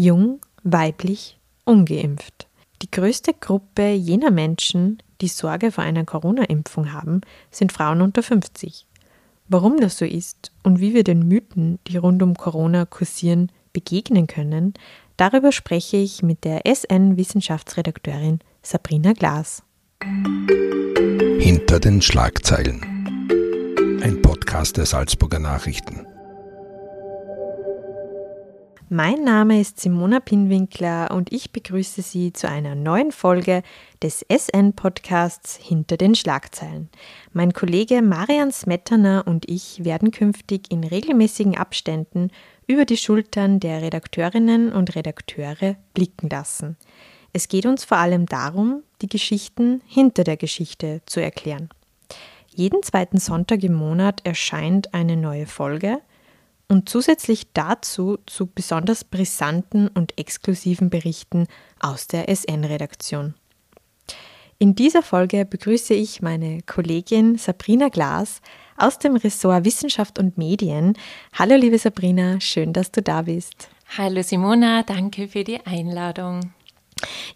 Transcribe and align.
Jung, 0.00 0.38
weiblich, 0.62 1.40
ungeimpft. 1.64 2.46
Die 2.82 2.88
größte 2.88 3.34
Gruppe 3.34 3.90
jener 3.94 4.30
Menschen, 4.30 5.02
die 5.20 5.26
Sorge 5.26 5.72
vor 5.72 5.82
einer 5.82 6.04
Corona-Impfung 6.04 6.92
haben, 6.92 7.22
sind 7.50 7.72
Frauen 7.72 8.00
unter 8.00 8.22
50. 8.22 8.86
Warum 9.48 9.80
das 9.80 9.98
so 9.98 10.04
ist 10.04 10.52
und 10.62 10.80
wie 10.80 10.94
wir 10.94 11.02
den 11.02 11.26
Mythen, 11.26 11.80
die 11.88 11.96
rund 11.96 12.22
um 12.22 12.36
Corona 12.36 12.84
kursieren, 12.84 13.50
begegnen 13.72 14.28
können, 14.28 14.74
darüber 15.16 15.50
spreche 15.50 15.96
ich 15.96 16.22
mit 16.22 16.44
der 16.44 16.64
SN-Wissenschaftsredakteurin 16.64 18.38
Sabrina 18.62 19.14
Glas. 19.14 19.64
Hinter 21.40 21.80
den 21.80 22.02
Schlagzeilen. 22.02 22.82
Ein 24.00 24.22
Podcast 24.22 24.76
der 24.76 24.86
Salzburger 24.86 25.40
Nachrichten. 25.40 26.06
Mein 28.90 29.22
Name 29.22 29.60
ist 29.60 29.78
Simona 29.78 30.18
Pinwinkler 30.18 31.10
und 31.10 31.30
ich 31.30 31.52
begrüße 31.52 32.00
Sie 32.00 32.32
zu 32.32 32.48
einer 32.48 32.74
neuen 32.74 33.12
Folge 33.12 33.62
des 34.02 34.24
SN-Podcasts 34.30 35.56
Hinter 35.56 35.98
den 35.98 36.14
Schlagzeilen. 36.14 36.88
Mein 37.34 37.52
Kollege 37.52 38.00
Marian 38.00 38.50
Smetana 38.50 39.20
und 39.20 39.46
ich 39.46 39.84
werden 39.84 40.10
künftig 40.10 40.72
in 40.72 40.84
regelmäßigen 40.84 41.58
Abständen 41.58 42.30
über 42.66 42.86
die 42.86 42.96
Schultern 42.96 43.60
der 43.60 43.82
Redakteurinnen 43.82 44.72
und 44.72 44.96
Redakteure 44.96 45.76
blicken 45.92 46.30
lassen. 46.30 46.78
Es 47.34 47.48
geht 47.48 47.66
uns 47.66 47.84
vor 47.84 47.98
allem 47.98 48.24
darum, 48.24 48.82
die 49.02 49.08
Geschichten 49.08 49.82
hinter 49.84 50.24
der 50.24 50.38
Geschichte 50.38 51.02
zu 51.04 51.20
erklären. 51.20 51.68
Jeden 52.46 52.82
zweiten 52.82 53.18
Sonntag 53.18 53.62
im 53.62 53.74
Monat 53.74 54.24
erscheint 54.24 54.94
eine 54.94 55.18
neue 55.18 55.44
Folge– 55.44 55.98
und 56.68 56.88
zusätzlich 56.88 57.52
dazu 57.54 58.18
zu 58.26 58.46
besonders 58.46 59.04
brisanten 59.04 59.88
und 59.88 60.18
exklusiven 60.18 60.90
Berichten 60.90 61.46
aus 61.80 62.06
der 62.06 62.28
SN-Redaktion. 62.28 63.34
In 64.60 64.74
dieser 64.74 65.02
Folge 65.02 65.44
begrüße 65.44 65.94
ich 65.94 66.20
meine 66.20 66.62
Kollegin 66.62 67.38
Sabrina 67.38 67.88
Glas 67.88 68.42
aus 68.76 68.98
dem 68.98 69.16
Ressort 69.16 69.64
Wissenschaft 69.64 70.18
und 70.18 70.36
Medien. 70.36 70.94
Hallo 71.32 71.54
liebe 71.56 71.78
Sabrina, 71.78 72.40
schön, 72.40 72.72
dass 72.72 72.90
du 72.90 73.00
da 73.00 73.22
bist. 73.22 73.68
Hallo 73.96 74.22
Simona, 74.22 74.82
danke 74.82 75.28
für 75.28 75.44
die 75.44 75.64
Einladung. 75.64 76.52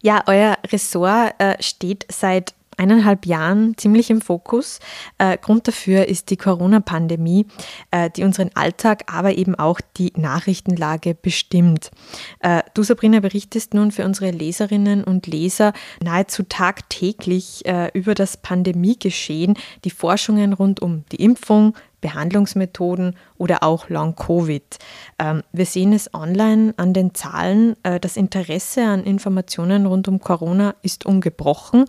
Ja, 0.01 0.23
euer 0.27 0.57
Ressort 0.69 1.33
äh, 1.39 1.55
steht 1.61 2.05
seit 2.11 2.53
eineinhalb 2.77 3.25
Jahren 3.25 3.77
ziemlich 3.77 4.09
im 4.09 4.21
Fokus. 4.21 4.79
Äh, 5.17 5.37
Grund 5.37 5.67
dafür 5.67 6.07
ist 6.07 6.29
die 6.29 6.37
Corona-Pandemie, 6.37 7.47
äh, 7.91 8.09
die 8.09 8.23
unseren 8.23 8.51
Alltag, 8.55 9.03
aber 9.11 9.35
eben 9.37 9.55
auch 9.55 9.79
die 9.97 10.13
Nachrichtenlage 10.15 11.15
bestimmt. 11.15 11.91
Äh, 12.39 12.63
du, 12.73 12.83
Sabrina, 12.83 13.19
berichtest 13.19 13.73
nun 13.73 13.91
für 13.91 14.05
unsere 14.05 14.31
Leserinnen 14.31 15.03
und 15.03 15.27
Leser 15.27 15.73
nahezu 16.01 16.43
tagtäglich 16.43 17.65
äh, 17.65 17.89
über 17.93 18.13
das 18.13 18.37
Pandemiegeschehen, 18.37 19.55
die 19.83 19.89
Forschungen 19.89 20.53
rund 20.53 20.81
um 20.81 21.03
die 21.11 21.23
Impfung, 21.23 21.75
Behandlungsmethoden 22.03 23.15
oder 23.37 23.63
auch 23.63 23.89
Long-Covid. 23.89 24.77
Ähm, 25.19 25.41
wir 25.53 25.65
sehen 25.65 25.93
es 25.93 26.13
online 26.13 26.73
an 26.75 26.93
den 26.93 27.15
Zahlen. 27.15 27.77
Äh, 27.83 27.99
das 27.99 28.17
Interesse 28.17 28.83
an 28.83 29.05
Informationen 29.05 29.85
rund 29.85 30.07
um 30.09 30.19
Corona 30.19 30.75
ist 30.83 31.05
ungebrochen. 31.05 31.85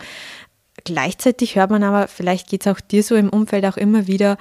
Gleichzeitig 0.84 1.56
hört 1.56 1.70
man 1.70 1.82
aber, 1.82 2.08
vielleicht 2.08 2.48
geht 2.48 2.66
es 2.66 2.72
auch 2.72 2.80
dir 2.80 3.02
so 3.02 3.14
im 3.16 3.30
Umfeld 3.30 3.64
auch 3.66 3.76
immer 3.76 4.06
wieder, 4.06 4.36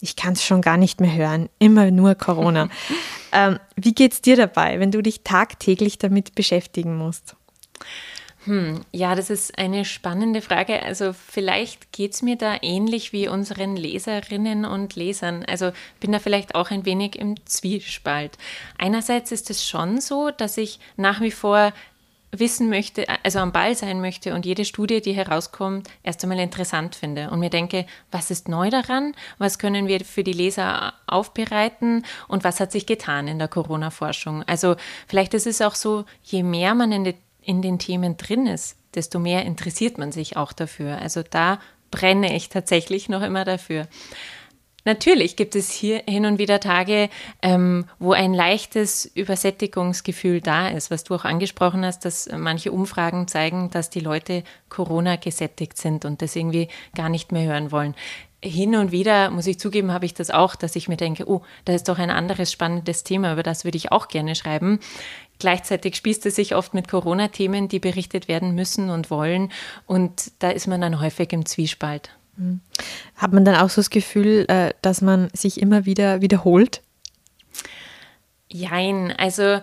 ich 0.00 0.16
kann 0.16 0.32
es 0.32 0.44
schon 0.44 0.62
gar 0.62 0.76
nicht 0.76 1.00
mehr 1.00 1.14
hören, 1.14 1.48
immer 1.58 1.90
nur 1.90 2.14
Corona. 2.16 2.68
ähm, 3.32 3.58
wie 3.76 3.94
geht 3.94 4.12
es 4.12 4.20
dir 4.20 4.36
dabei, 4.36 4.80
wenn 4.80 4.90
du 4.90 5.00
dich 5.00 5.22
tagtäglich 5.22 5.98
damit 5.98 6.34
beschäftigen 6.34 6.96
musst? 6.96 7.36
Hm, 8.44 8.80
ja, 8.90 9.14
das 9.14 9.30
ist 9.30 9.56
eine 9.56 9.84
spannende 9.84 10.42
Frage. 10.42 10.82
Also 10.82 11.12
vielleicht 11.12 11.92
geht 11.92 12.14
es 12.14 12.22
mir 12.22 12.34
da 12.34 12.56
ähnlich 12.60 13.12
wie 13.12 13.28
unseren 13.28 13.76
Leserinnen 13.76 14.64
und 14.64 14.96
Lesern. 14.96 15.44
Also 15.44 15.70
bin 16.00 16.10
da 16.10 16.18
vielleicht 16.18 16.56
auch 16.56 16.72
ein 16.72 16.84
wenig 16.84 17.16
im 17.16 17.36
Zwiespalt. 17.46 18.38
Einerseits 18.78 19.30
ist 19.30 19.50
es 19.50 19.68
schon 19.68 20.00
so, 20.00 20.32
dass 20.32 20.56
ich 20.56 20.80
nach 20.96 21.20
wie 21.20 21.30
vor 21.30 21.72
wissen 22.32 22.70
möchte, 22.70 23.04
also 23.22 23.38
am 23.40 23.52
Ball 23.52 23.76
sein 23.76 24.00
möchte 24.00 24.34
und 24.34 24.46
jede 24.46 24.64
Studie, 24.64 25.02
die 25.02 25.12
herauskommt, 25.12 25.88
erst 26.02 26.22
einmal 26.22 26.38
interessant 26.38 26.94
finde 26.94 27.30
und 27.30 27.40
mir 27.40 27.50
denke, 27.50 27.86
was 28.10 28.30
ist 28.30 28.48
neu 28.48 28.70
daran, 28.70 29.14
was 29.38 29.58
können 29.58 29.86
wir 29.86 30.00
für 30.00 30.24
die 30.24 30.32
Leser 30.32 30.94
aufbereiten 31.06 32.04
und 32.28 32.42
was 32.42 32.58
hat 32.58 32.72
sich 32.72 32.86
getan 32.86 33.28
in 33.28 33.38
der 33.38 33.48
Corona-Forschung. 33.48 34.42
Also 34.44 34.76
vielleicht 35.06 35.34
ist 35.34 35.46
es 35.46 35.60
auch 35.60 35.74
so, 35.74 36.06
je 36.24 36.42
mehr 36.42 36.74
man 36.74 36.90
in, 36.90 37.04
de, 37.04 37.14
in 37.42 37.60
den 37.60 37.78
Themen 37.78 38.16
drin 38.16 38.46
ist, 38.46 38.76
desto 38.94 39.18
mehr 39.18 39.44
interessiert 39.44 39.98
man 39.98 40.10
sich 40.10 40.36
auch 40.38 40.54
dafür. 40.54 40.98
Also 40.98 41.22
da 41.22 41.60
brenne 41.90 42.34
ich 42.34 42.48
tatsächlich 42.48 43.10
noch 43.10 43.22
immer 43.22 43.44
dafür. 43.44 43.86
Natürlich 44.84 45.36
gibt 45.36 45.54
es 45.54 45.70
hier 45.70 46.02
hin 46.08 46.26
und 46.26 46.38
wieder 46.38 46.58
Tage, 46.58 47.08
ähm, 47.40 47.84
wo 48.00 48.12
ein 48.12 48.34
leichtes 48.34 49.06
Übersättigungsgefühl 49.14 50.40
da 50.40 50.68
ist, 50.68 50.90
was 50.90 51.04
du 51.04 51.14
auch 51.14 51.24
angesprochen 51.24 51.84
hast, 51.84 52.04
dass 52.04 52.28
manche 52.36 52.72
Umfragen 52.72 53.28
zeigen, 53.28 53.70
dass 53.70 53.90
die 53.90 54.00
Leute 54.00 54.42
Corona 54.68 55.16
gesättigt 55.16 55.78
sind 55.78 56.04
und 56.04 56.20
das 56.20 56.34
irgendwie 56.34 56.68
gar 56.96 57.08
nicht 57.08 57.30
mehr 57.30 57.46
hören 57.46 57.70
wollen. 57.70 57.94
Hin 58.44 58.74
und 58.74 58.90
wieder, 58.90 59.30
muss 59.30 59.46
ich 59.46 59.60
zugeben, 59.60 59.92
habe 59.92 60.04
ich 60.04 60.14
das 60.14 60.30
auch, 60.30 60.56
dass 60.56 60.74
ich 60.74 60.88
mir 60.88 60.96
denke, 60.96 61.28
oh, 61.28 61.42
da 61.64 61.74
ist 61.74 61.88
doch 61.88 62.00
ein 62.00 62.10
anderes 62.10 62.50
spannendes 62.50 63.04
Thema, 63.04 63.34
über 63.34 63.44
das 63.44 63.64
würde 63.64 63.76
ich 63.76 63.92
auch 63.92 64.08
gerne 64.08 64.34
schreiben. 64.34 64.80
Gleichzeitig 65.38 65.94
spießt 65.94 66.26
es 66.26 66.34
sich 66.34 66.56
oft 66.56 66.74
mit 66.74 66.88
Corona-Themen, 66.88 67.68
die 67.68 67.78
berichtet 67.78 68.26
werden 68.26 68.56
müssen 68.56 68.90
und 68.90 69.10
wollen. 69.10 69.52
Und 69.86 70.32
da 70.40 70.50
ist 70.50 70.66
man 70.66 70.80
dann 70.80 71.00
häufig 71.00 71.32
im 71.32 71.46
Zwiespalt. 71.46 72.10
Hat 73.16 73.32
man 73.32 73.44
dann 73.44 73.56
auch 73.56 73.68
so 73.68 73.80
das 73.80 73.90
Gefühl, 73.90 74.46
äh, 74.48 74.72
dass 74.82 75.02
man 75.02 75.28
sich 75.32 75.60
immer 75.60 75.84
wieder 75.84 76.20
wiederholt? 76.20 76.82
Jein, 78.48 79.12
also 79.16 79.60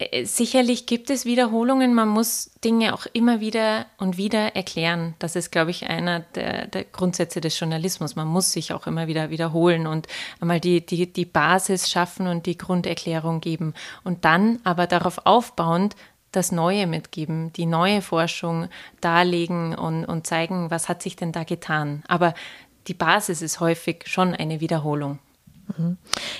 äh, 0.00 0.24
sicherlich 0.24 0.86
gibt 0.86 1.10
es 1.10 1.24
Wiederholungen. 1.24 1.94
Man 1.94 2.08
muss 2.08 2.50
Dinge 2.64 2.94
auch 2.94 3.06
immer 3.12 3.40
wieder 3.40 3.86
und 3.98 4.16
wieder 4.16 4.56
erklären. 4.56 5.14
Das 5.18 5.36
ist, 5.36 5.50
glaube 5.50 5.70
ich, 5.70 5.88
einer 5.88 6.20
der, 6.20 6.66
der, 6.66 6.84
Grundsätze 6.84 7.40
des 7.40 7.58
Journalismus. 7.58 8.16
Man 8.16 8.28
muss 8.28 8.52
sich 8.52 8.72
auch 8.72 8.86
immer 8.86 9.06
wieder 9.06 9.30
wiederholen 9.30 9.86
und 9.86 10.06
einmal 10.40 10.60
die, 10.60 10.84
die, 10.84 11.12
die 11.12 11.26
Basis 11.26 11.90
schaffen 11.90 12.26
und 12.26 12.46
die 12.46 12.56
Grunderklärung 12.56 13.40
geben. 13.40 13.74
Und 14.02 14.24
dann 14.24 14.60
aber 14.64 14.86
darauf 14.86 15.26
aufbauend 15.26 15.96
das 16.32 16.52
Neue 16.52 16.86
mitgeben, 16.86 17.52
die 17.54 17.66
neue 17.66 18.02
Forschung 18.02 18.68
darlegen 19.00 19.74
und, 19.74 20.04
und 20.04 20.26
zeigen, 20.26 20.70
was 20.70 20.88
hat 20.88 21.02
sich 21.02 21.16
denn 21.16 21.32
da 21.32 21.44
getan. 21.44 22.02
Aber 22.08 22.34
die 22.86 22.94
Basis 22.94 23.42
ist 23.42 23.60
häufig 23.60 24.04
schon 24.06 24.34
eine 24.34 24.60
Wiederholung. 24.60 25.18
Mhm. 25.76 25.96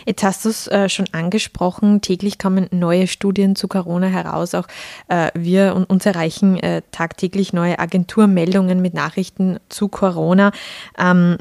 Jetzt 0.06 0.22
hast 0.22 0.44
du 0.44 0.48
es 0.48 0.66
äh, 0.68 0.88
schon 0.88 1.06
angesprochen, 1.12 2.00
täglich 2.00 2.38
kommen 2.38 2.68
neue 2.70 3.06
Studien 3.06 3.56
zu 3.56 3.68
Corona 3.68 4.06
heraus. 4.06 4.54
Auch 4.54 4.66
äh, 5.08 5.30
wir 5.34 5.74
und 5.74 5.84
uns 5.84 6.06
erreichen 6.06 6.58
äh, 6.58 6.82
tagtäglich 6.90 7.52
neue 7.52 7.78
Agenturmeldungen 7.78 8.80
mit 8.80 8.94
Nachrichten 8.94 9.58
zu 9.68 9.88
Corona. 9.88 10.52
Ähm, 10.98 11.38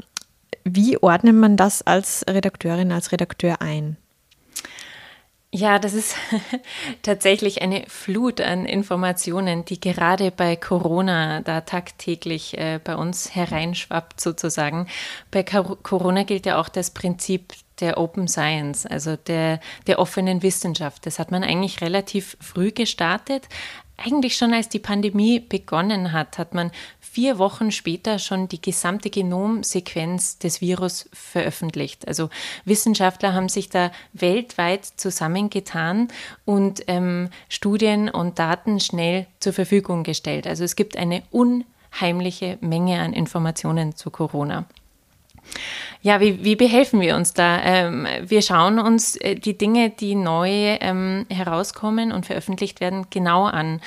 wie 0.64 0.98
ordnet 0.98 1.34
man 1.34 1.56
das 1.56 1.82
als 1.82 2.24
Redakteurin, 2.28 2.92
als 2.92 3.12
Redakteur 3.12 3.62
ein? 3.62 3.96
Ja, 5.52 5.80
das 5.80 5.94
ist 5.94 6.14
tatsächlich 7.02 7.60
eine 7.60 7.84
Flut 7.88 8.40
an 8.40 8.66
Informationen, 8.66 9.64
die 9.64 9.80
gerade 9.80 10.30
bei 10.30 10.54
Corona 10.54 11.40
da 11.40 11.62
tagtäglich 11.62 12.56
äh, 12.56 12.78
bei 12.82 12.94
uns 12.94 13.34
hereinschwappt 13.34 14.20
sozusagen. 14.20 14.86
Bei 15.32 15.42
Corona 15.42 16.22
gilt 16.22 16.46
ja 16.46 16.60
auch 16.60 16.68
das 16.68 16.92
Prinzip 16.92 17.52
der 17.80 17.98
Open 17.98 18.28
Science, 18.28 18.86
also 18.86 19.16
der, 19.16 19.58
der 19.88 19.98
offenen 19.98 20.44
Wissenschaft. 20.44 21.04
Das 21.04 21.18
hat 21.18 21.32
man 21.32 21.42
eigentlich 21.42 21.80
relativ 21.80 22.36
früh 22.40 22.70
gestartet. 22.70 23.48
Eigentlich 24.02 24.36
schon 24.36 24.54
als 24.54 24.70
die 24.70 24.78
Pandemie 24.78 25.40
begonnen 25.40 26.12
hat, 26.12 26.38
hat 26.38 26.54
man 26.54 26.70
vier 27.00 27.38
Wochen 27.38 27.70
später 27.70 28.18
schon 28.18 28.48
die 28.48 28.62
gesamte 28.62 29.10
Genomsequenz 29.10 30.38
des 30.38 30.62
Virus 30.62 31.10
veröffentlicht. 31.12 32.08
Also 32.08 32.30
Wissenschaftler 32.64 33.34
haben 33.34 33.50
sich 33.50 33.68
da 33.68 33.92
weltweit 34.14 34.86
zusammengetan 34.86 36.08
und 36.46 36.82
ähm, 36.86 37.28
Studien 37.50 38.08
und 38.08 38.38
Daten 38.38 38.80
schnell 38.80 39.26
zur 39.38 39.52
Verfügung 39.52 40.02
gestellt. 40.02 40.46
Also 40.46 40.64
es 40.64 40.76
gibt 40.76 40.96
eine 40.96 41.22
unheimliche 41.30 42.56
Menge 42.62 43.00
an 43.00 43.12
Informationen 43.12 43.96
zu 43.96 44.10
Corona. 44.10 44.66
Ja, 46.02 46.20
wie, 46.20 46.42
wie 46.42 46.56
behelfen 46.56 47.00
wir 47.00 47.14
uns 47.14 47.34
da? 47.34 47.60
Ähm, 47.62 48.06
wir 48.22 48.40
schauen 48.40 48.78
uns 48.78 49.16
äh, 49.16 49.34
die 49.34 49.58
Dinge, 49.58 49.90
die 49.90 50.14
neu 50.14 50.48
ähm, 50.80 51.26
herauskommen 51.28 52.10
und 52.10 52.24
veröffentlicht 52.24 52.80
werden, 52.80 53.06
genau 53.10 53.44
an. 53.44 53.80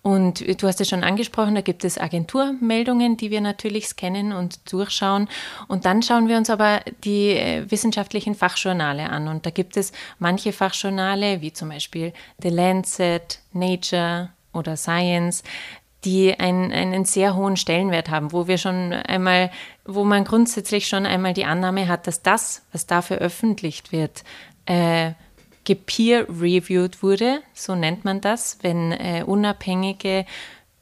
Und 0.00 0.62
du 0.62 0.66
hast 0.66 0.80
es 0.80 0.88
schon 0.88 1.04
angesprochen, 1.04 1.54
da 1.54 1.60
gibt 1.60 1.84
es 1.84 1.98
Agenturmeldungen, 1.98 3.18
die 3.18 3.30
wir 3.30 3.42
natürlich 3.42 3.88
scannen 3.88 4.32
und 4.32 4.72
durchschauen. 4.72 5.28
Und 5.66 5.84
dann 5.84 6.02
schauen 6.02 6.28
wir 6.28 6.38
uns 6.38 6.48
aber 6.48 6.80
die 7.04 7.32
äh, 7.32 7.70
wissenschaftlichen 7.70 8.34
Fachjournale 8.34 9.10
an. 9.10 9.28
Und 9.28 9.44
da 9.44 9.50
gibt 9.50 9.76
es 9.76 9.92
manche 10.18 10.52
Fachjournale, 10.52 11.42
wie 11.42 11.52
zum 11.52 11.68
Beispiel 11.68 12.14
The 12.42 12.48
Lancet, 12.48 13.40
Nature 13.52 14.30
oder 14.54 14.78
Science, 14.78 15.42
die 16.04 16.38
einen, 16.38 16.70
einen 16.70 17.04
sehr 17.04 17.34
hohen 17.34 17.56
Stellenwert 17.56 18.08
haben, 18.08 18.32
wo 18.32 18.46
wir 18.46 18.58
schon 18.58 18.92
einmal, 18.92 19.50
wo 19.84 20.04
man 20.04 20.24
grundsätzlich 20.24 20.86
schon 20.86 21.06
einmal 21.06 21.34
die 21.34 21.44
Annahme 21.44 21.88
hat, 21.88 22.06
dass 22.06 22.22
das, 22.22 22.62
was 22.72 22.86
da 22.86 23.02
veröffentlicht 23.02 23.90
wird, 23.90 24.22
äh, 24.66 25.12
gepeer-reviewed 25.64 27.02
wurde, 27.02 27.42
so 27.52 27.74
nennt 27.74 28.04
man 28.04 28.20
das, 28.20 28.58
wenn 28.62 28.92
äh, 28.92 29.24
unabhängige 29.26 30.24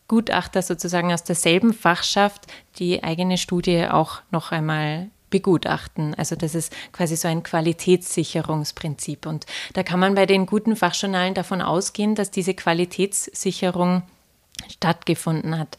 Gutachter 0.06 0.62
sozusagen 0.62 1.12
aus 1.12 1.24
derselben 1.24 1.72
Fachschaft 1.72 2.46
die 2.78 3.02
eigene 3.02 3.38
Studie 3.38 3.86
auch 3.88 4.20
noch 4.30 4.52
einmal 4.52 5.10
begutachten. 5.30 6.14
Also 6.14 6.36
das 6.36 6.54
ist 6.54 6.72
quasi 6.92 7.16
so 7.16 7.26
ein 7.26 7.42
Qualitätssicherungsprinzip. 7.42 9.26
Und 9.26 9.46
da 9.72 9.82
kann 9.82 9.98
man 9.98 10.14
bei 10.14 10.26
den 10.26 10.46
guten 10.46 10.76
Fachjournalen 10.76 11.34
davon 11.34 11.60
ausgehen, 11.60 12.14
dass 12.14 12.30
diese 12.30 12.54
Qualitätssicherung 12.54 14.02
stattgefunden 14.70 15.58
hat. 15.58 15.76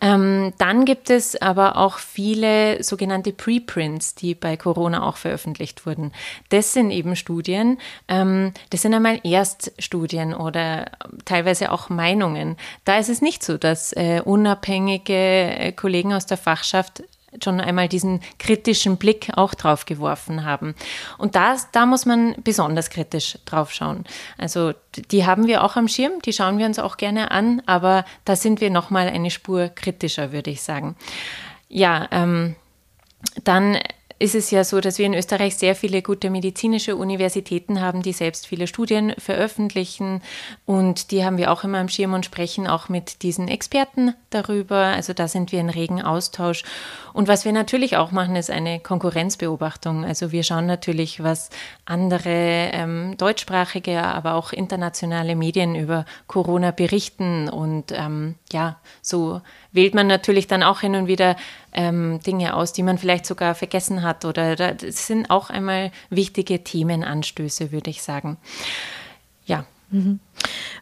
Ähm, 0.00 0.52
dann 0.58 0.84
gibt 0.84 1.10
es 1.10 1.40
aber 1.40 1.76
auch 1.76 1.98
viele 1.98 2.82
sogenannte 2.82 3.32
Preprints, 3.32 4.14
die 4.14 4.34
bei 4.34 4.56
Corona 4.56 5.06
auch 5.06 5.16
veröffentlicht 5.16 5.86
wurden. 5.86 6.12
Das 6.48 6.72
sind 6.72 6.90
eben 6.90 7.16
Studien, 7.16 7.78
ähm, 8.08 8.52
das 8.70 8.82
sind 8.82 8.94
einmal 8.94 9.20
Erststudien 9.24 10.34
oder 10.34 10.90
teilweise 11.24 11.72
auch 11.72 11.88
Meinungen. 11.88 12.56
Da 12.84 12.98
ist 12.98 13.08
es 13.08 13.22
nicht 13.22 13.42
so, 13.42 13.58
dass 13.58 13.92
äh, 13.92 14.22
unabhängige 14.24 15.14
äh, 15.14 15.72
Kollegen 15.72 16.12
aus 16.12 16.26
der 16.26 16.38
Fachschaft 16.38 17.02
schon 17.42 17.60
einmal 17.60 17.88
diesen 17.88 18.20
kritischen 18.38 18.96
Blick 18.96 19.30
auch 19.36 19.54
drauf 19.54 19.86
geworfen 19.86 20.44
haben. 20.44 20.74
Und 21.18 21.34
das, 21.34 21.70
da 21.70 21.86
muss 21.86 22.06
man 22.06 22.34
besonders 22.42 22.90
kritisch 22.90 23.38
drauf 23.44 23.72
schauen. 23.72 24.04
Also 24.38 24.72
die 25.10 25.26
haben 25.26 25.46
wir 25.46 25.64
auch 25.64 25.76
am 25.76 25.88
Schirm, 25.88 26.20
die 26.24 26.32
schauen 26.32 26.58
wir 26.58 26.66
uns 26.66 26.78
auch 26.78 26.96
gerne 26.96 27.30
an, 27.30 27.62
aber 27.66 28.04
da 28.24 28.36
sind 28.36 28.60
wir 28.60 28.70
nochmal 28.70 29.08
eine 29.08 29.30
Spur 29.30 29.68
kritischer, 29.68 30.32
würde 30.32 30.50
ich 30.50 30.62
sagen. 30.62 30.96
Ja, 31.68 32.08
ähm, 32.10 32.56
dann 33.44 33.78
ist 34.22 34.36
es 34.36 34.52
ja 34.52 34.62
so, 34.62 34.80
dass 34.80 34.98
wir 34.98 35.06
in 35.06 35.14
Österreich 35.14 35.56
sehr 35.56 35.74
viele 35.74 36.00
gute 36.00 36.30
medizinische 36.30 36.94
Universitäten 36.94 37.80
haben, 37.80 38.02
die 38.02 38.12
selbst 38.12 38.46
viele 38.46 38.68
Studien 38.68 39.14
veröffentlichen. 39.18 40.22
Und 40.64 41.10
die 41.10 41.24
haben 41.24 41.38
wir 41.38 41.50
auch 41.50 41.64
immer 41.64 41.78
am 41.78 41.88
Schirm 41.88 42.12
und 42.12 42.24
sprechen 42.24 42.68
auch 42.68 42.88
mit 42.88 43.22
diesen 43.22 43.48
Experten 43.48 44.14
darüber. 44.30 44.76
Also 44.76 45.12
da 45.12 45.26
sind 45.26 45.50
wir 45.50 45.58
in 45.58 45.70
regen 45.70 46.00
Austausch. 46.00 46.62
Und 47.12 47.26
was 47.26 47.44
wir 47.44 47.52
natürlich 47.52 47.96
auch 47.96 48.12
machen, 48.12 48.36
ist 48.36 48.50
eine 48.50 48.78
Konkurrenzbeobachtung. 48.78 50.04
Also 50.04 50.30
wir 50.30 50.44
schauen 50.44 50.66
natürlich, 50.66 51.22
was 51.22 51.50
andere 51.84 52.70
ähm, 52.72 53.16
deutschsprachige, 53.18 54.04
aber 54.04 54.34
auch 54.34 54.52
internationale 54.52 55.34
Medien 55.34 55.74
über 55.74 56.04
Corona 56.28 56.70
berichten. 56.70 57.48
Und 57.48 57.90
ähm, 57.90 58.36
ja, 58.52 58.78
so 59.02 59.40
wählt 59.72 59.94
man 59.94 60.06
natürlich 60.06 60.46
dann 60.46 60.62
auch 60.62 60.80
hin 60.80 60.94
und 60.94 61.08
wieder 61.08 61.36
ähm, 61.72 62.20
Dinge 62.20 62.54
aus, 62.54 62.72
die 62.72 62.82
man 62.82 62.98
vielleicht 62.98 63.26
sogar 63.26 63.54
vergessen 63.54 64.02
hat. 64.02 64.11
Oder 64.24 64.56
das 64.56 65.06
sind 65.06 65.30
auch 65.30 65.50
einmal 65.50 65.90
wichtige 66.10 66.62
Themenanstöße, 66.62 67.72
würde 67.72 67.90
ich 67.90 68.02
sagen. 68.02 68.36
Ja. 69.44 69.64
Mhm. 69.90 70.20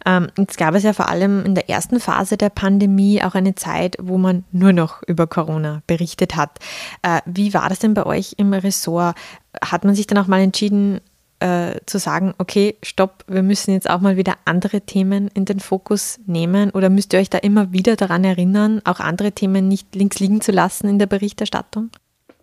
Ähm, 0.06 0.28
jetzt 0.38 0.56
gab 0.56 0.74
es 0.74 0.84
ja 0.84 0.92
vor 0.92 1.08
allem 1.08 1.44
in 1.44 1.54
der 1.54 1.68
ersten 1.68 1.98
Phase 1.98 2.36
der 2.36 2.48
Pandemie 2.48 3.22
auch 3.22 3.34
eine 3.34 3.54
Zeit, 3.56 3.96
wo 4.00 4.18
man 4.18 4.44
nur 4.52 4.72
noch 4.72 5.02
über 5.06 5.26
Corona 5.26 5.82
berichtet 5.86 6.36
hat. 6.36 6.58
Äh, 7.02 7.20
wie 7.26 7.52
war 7.52 7.68
das 7.68 7.80
denn 7.80 7.94
bei 7.94 8.06
euch 8.06 8.34
im 8.38 8.52
Ressort? 8.52 9.16
Hat 9.62 9.84
man 9.84 9.94
sich 9.94 10.06
dann 10.06 10.18
auch 10.18 10.28
mal 10.28 10.40
entschieden, 10.40 11.00
äh, 11.40 11.80
zu 11.86 11.98
sagen, 11.98 12.34
okay, 12.38 12.76
stopp, 12.82 13.24
wir 13.26 13.42
müssen 13.42 13.72
jetzt 13.72 13.90
auch 13.90 14.00
mal 14.00 14.16
wieder 14.16 14.34
andere 14.44 14.82
Themen 14.82 15.28
in 15.28 15.44
den 15.44 15.58
Fokus 15.58 16.20
nehmen 16.26 16.70
oder 16.70 16.88
müsst 16.90 17.12
ihr 17.12 17.18
euch 17.18 17.30
da 17.30 17.38
immer 17.38 17.72
wieder 17.72 17.96
daran 17.96 18.24
erinnern, 18.24 18.80
auch 18.84 19.00
andere 19.00 19.32
Themen 19.32 19.66
nicht 19.66 19.94
links 19.94 20.20
liegen 20.20 20.40
zu 20.40 20.52
lassen 20.52 20.88
in 20.88 20.98
der 20.98 21.06
Berichterstattung? 21.06 21.90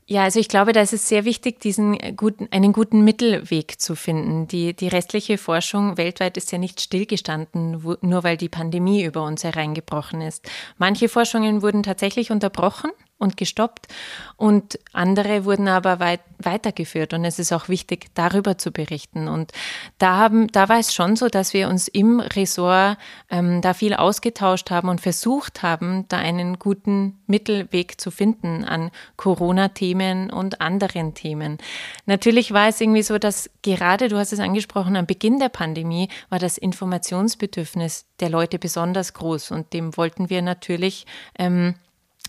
Ja, 0.10 0.24
also 0.24 0.40
ich 0.40 0.48
glaube, 0.48 0.72
da 0.72 0.80
ist 0.80 0.94
es 0.94 1.10
sehr 1.10 1.26
wichtig, 1.26 1.60
diesen 1.60 1.98
guten, 2.16 2.48
einen 2.52 2.72
guten 2.72 3.04
Mittelweg 3.04 3.82
zu 3.82 3.94
finden. 3.94 4.48
Die, 4.48 4.74
die 4.74 4.88
restliche 4.88 5.38
Forschung 5.38 5.98
weltweit 5.98 6.38
ist 6.38 6.50
ja 6.54 6.58
nicht 6.58 6.80
stillgestanden, 6.80 7.84
wo, 7.84 7.98
nur 8.00 8.24
weil 8.24 8.38
die 8.38 8.48
Pandemie 8.48 9.04
über 9.04 9.24
uns 9.24 9.44
hereingebrochen 9.44 10.22
ist. 10.22 10.50
Manche 10.78 11.10
Forschungen 11.10 11.62
wurden 11.62 11.84
tatsächlich 11.84 12.32
unterbrochen 12.32 12.92
und 13.18 13.38
gestoppt 13.38 13.88
und 14.36 14.80
andere 14.94 15.46
wurden 15.46 15.68
aber 15.68 16.00
weit, 16.00 16.22
weitergeführt 16.38 17.14
und 17.14 17.26
es 17.26 17.40
ist 17.40 17.52
auch 17.52 17.68
wichtig, 17.70 18.08
darüber 18.14 18.58
zu 18.58 18.72
berichten. 18.72 19.28
Und 19.28 19.52
da 19.98 20.18
haben, 20.18 20.48
da 20.48 20.70
war 20.70 20.80
es 20.80 20.94
schon 20.94 21.16
so, 21.16 21.28
dass 21.28 21.54
wir 21.54 21.68
uns 21.68 21.88
im 21.88 22.20
Ressort 22.20 22.98
ähm, 23.30 23.62
da 23.62 23.74
viel 23.74 23.96
ausgetauscht 23.96 24.70
haben 24.70 24.90
und 24.90 25.02
versucht 25.02 25.64
haben, 25.64 26.06
da 26.10 26.18
einen 26.18 26.60
guten 26.60 27.20
Mittelweg 27.26 28.00
zu 28.00 28.12
finden 28.12 28.64
an 28.64 28.92
Corona-Themen 29.16 30.30
und 30.30 30.62
anderen 30.62 31.16
Themen. 31.16 31.58
Natürlich 32.06 32.54
war 32.54 32.68
es 32.68 32.80
irgendwie 32.80 33.04
so, 33.04 33.18
dass 33.18 33.50
gerade, 33.64 34.08
du 34.08 34.18
hast 34.18 34.34
es 34.34 34.40
angesprochen, 34.40 34.96
am 34.96 35.08
Beginn 35.08 35.40
der 35.40 35.50
Pandemie 35.50 36.10
war 36.30 36.40
das 36.40 36.58
Informationsbedürfnis 36.58 38.06
der 38.20 38.30
Leute 38.30 38.60
besonders 38.60 39.14
groß 39.14 39.52
und 39.52 39.74
dem 39.74 39.98
wollten 39.98 40.30
wir 40.30 40.42
natürlich 40.42 41.06
ähm, 41.40 41.76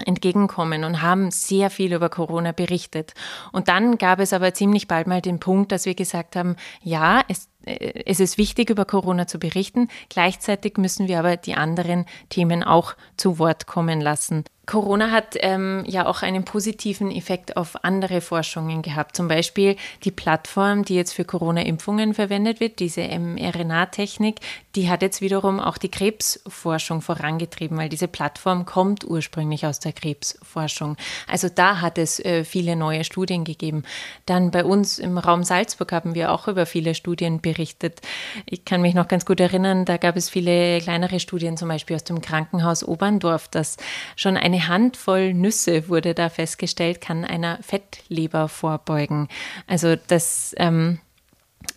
entgegenkommen 0.05 0.85
und 0.85 1.03
haben 1.03 1.31
sehr 1.31 1.71
viel 1.71 1.93
über 1.93 2.09
Corona 2.09 2.53
berichtet. 2.53 3.15
Und 3.53 3.69
dann 3.69 3.99
gab 3.99 4.21
es 4.21 4.33
aber 4.33 4.55
ziemlich 4.55 4.89
bald 4.89 5.07
mal 5.07 5.21
den 5.21 5.41
Punkt, 5.41 5.73
dass 5.73 5.87
wir 5.87 5.95
gesagt 5.95 6.37
haben, 6.37 6.57
ja, 6.83 7.23
es, 7.29 7.49
äh, 7.65 8.03
es 8.07 8.21
ist 8.21 8.39
wichtig, 8.39 8.71
über 8.71 8.85
Corona 8.85 9.27
zu 9.27 9.39
berichten. 9.39 9.89
Gleichzeitig 10.09 10.77
müssen 10.77 11.09
wir 11.09 11.19
aber 11.19 11.37
die 11.37 11.55
anderen 11.55 12.07
Themen 12.29 12.63
auch 12.63 12.95
zu 13.17 13.39
Wort 13.39 13.67
kommen 13.67 14.01
lassen. 14.01 14.45
Corona 14.69 15.11
hat 15.11 15.35
ähm, 15.41 15.83
ja 15.87 16.07
auch 16.07 16.21
einen 16.21 16.45
positiven 16.45 17.11
Effekt 17.11 17.57
auf 17.57 17.85
andere 17.85 18.21
Forschungen 18.21 18.83
gehabt. 18.83 19.17
Zum 19.17 19.27
Beispiel 19.27 19.77
die 20.05 20.11
Plattform, 20.11 20.85
die 20.85 20.95
jetzt 20.95 21.15
für 21.15 21.25
Corona-Impfungen 21.25 22.13
verwendet 22.13 22.61
wird, 22.61 22.79
diese 22.79 23.01
mRNA-Technik, 23.01 24.41
die 24.75 24.91
hat 24.91 25.01
jetzt 25.01 25.23
wiederum 25.23 25.59
auch 25.59 25.79
die 25.79 25.91
Krebsforschung 25.91 27.01
vorangetrieben, 27.01 27.79
weil 27.79 27.89
diese 27.89 28.09
Plattform 28.09 28.67
kommt 28.67 29.05
ursprünglich 29.05 29.65
aus 29.65 29.81
der 29.81 29.95
Krebsforschung. 29.95 30.99
Also 31.27 31.49
da 31.49 31.81
hat 31.81 31.97
es 31.97 32.21
äh, 32.21 32.45
viele 32.45 32.77
neue 32.77 33.05
Studien 33.05 33.45
gegeben. 33.45 33.85
Dann 34.27 34.51
bei 34.51 34.67
uns 34.67 34.99
im 34.99 35.17
Raum 35.17 35.45
Salzburg 35.45 35.93
haben 35.93 36.15
wir 36.15 36.31
auch 36.31 36.47
über 36.47 36.67
viele 36.67 36.95
Studien 36.95 37.41
berichtet. 37.41 38.03
Ich 38.45 38.67
kann 38.67 38.83
mich 38.83 38.93
noch 38.93 39.09
ganz 39.09 39.25
gut 39.25 39.41
erinnern, 39.41 39.87
da 39.87 39.97
gab 39.97 40.15
es 40.17 40.29
viele 40.29 40.79
kleinere 40.83 41.21
Studien, 41.21 41.57
zum 41.57 41.69
Beispiel 41.69 41.97
aus 41.97 42.05
dem 42.05 42.21
Krankenhaus 42.21 42.85
Oberndorf, 42.85 43.49
das 43.49 43.79
schon 44.15 44.37
eine 44.37 44.58
eine 44.59 44.69
Handvoll 44.69 45.35
Nüsse, 45.35 45.89
wurde 45.89 46.15
da 46.15 46.29
festgestellt, 46.29 47.01
kann 47.01 47.25
einer 47.25 47.59
Fettleber 47.63 48.49
vorbeugen. 48.49 49.29
Also 49.67 49.97
das, 49.97 50.55
ähm, 50.59 50.99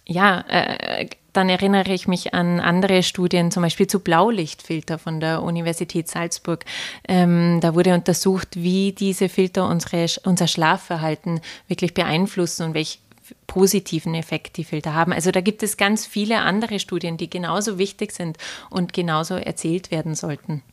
ja, 0.06 0.42
äh, 0.48 1.08
dann 1.34 1.48
erinnere 1.48 1.94
ich 1.94 2.08
mich 2.08 2.34
an 2.34 2.60
andere 2.60 3.04
Studien, 3.04 3.52
zum 3.52 3.64
Beispiel 3.64 3.88
zu 3.88 4.02
Blaulichtfilter 4.02 4.98
von 4.98 5.22
der 5.22 5.44
Universität 5.44 6.10
Salzburg. 6.10 6.66
Ähm, 7.08 7.60
da 7.62 7.74
wurde 7.74 7.94
untersucht, 7.94 8.50
wie 8.56 8.92
diese 8.92 9.30
Filter 9.30 9.68
unsere, 9.68 10.08
unser 10.26 10.48
Schlafverhalten 10.48 11.40
wirklich 11.68 11.94
beeinflussen 11.94 12.64
und 12.64 12.74
welch 12.74 13.00
positiven 13.48 14.14
Effekt 14.14 14.58
die 14.58 14.66
Filter 14.66 14.94
haben. 14.94 15.14
Also 15.14 15.32
da 15.32 15.40
gibt 15.40 15.64
es 15.64 15.78
ganz 15.78 16.06
viele 16.06 16.40
andere 16.40 16.80
Studien, 16.80 17.16
die 17.16 17.30
genauso 17.30 17.78
wichtig 17.78 18.12
sind 18.12 18.38
und 18.70 18.92
genauso 18.92 19.36
erzählt 19.36 19.90
werden 19.90 20.16
sollten. 20.16 20.64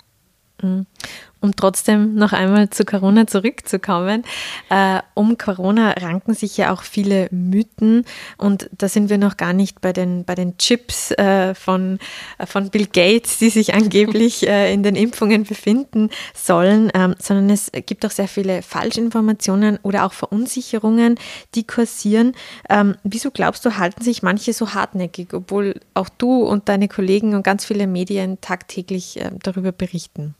Um 1.40 1.54
trotzdem 1.54 2.14
noch 2.14 2.32
einmal 2.32 2.70
zu 2.70 2.84
Corona 2.84 3.26
zurückzukommen. 3.26 4.24
Äh, 4.70 5.00
um 5.14 5.38
Corona 5.38 5.92
ranken 5.92 6.34
sich 6.34 6.56
ja 6.56 6.72
auch 6.72 6.82
viele 6.82 7.28
Mythen 7.30 8.04
und 8.36 8.68
da 8.76 8.88
sind 8.88 9.08
wir 9.08 9.18
noch 9.18 9.36
gar 9.36 9.52
nicht 9.52 9.80
bei 9.80 9.92
den, 9.92 10.24
bei 10.24 10.34
den 10.34 10.58
Chips 10.58 11.12
äh, 11.12 11.54
von, 11.54 11.98
von 12.44 12.70
Bill 12.70 12.86
Gates, 12.86 13.38
die 13.38 13.50
sich 13.50 13.74
angeblich 13.74 14.46
äh, 14.48 14.72
in 14.72 14.82
den 14.82 14.96
Impfungen 14.96 15.44
befinden 15.44 16.10
sollen, 16.34 16.90
ähm, 16.94 17.14
sondern 17.18 17.50
es 17.50 17.70
gibt 17.86 18.04
auch 18.04 18.10
sehr 18.10 18.28
viele 18.28 18.62
Falschinformationen 18.62 19.78
oder 19.82 20.04
auch 20.04 20.12
Verunsicherungen, 20.12 21.16
die 21.54 21.66
kursieren. 21.66 22.32
Ähm, 22.68 22.96
wieso 23.04 23.30
glaubst 23.30 23.64
du, 23.64 23.76
halten 23.76 24.02
sich 24.02 24.22
manche 24.22 24.52
so 24.52 24.74
hartnäckig, 24.74 25.32
obwohl 25.34 25.80
auch 25.94 26.08
du 26.08 26.42
und 26.42 26.68
deine 26.68 26.88
Kollegen 26.88 27.34
und 27.34 27.42
ganz 27.42 27.64
viele 27.64 27.86
Medien 27.86 28.40
tagtäglich 28.40 29.20
äh, 29.20 29.30
darüber 29.42 29.72
berichten? 29.72 30.34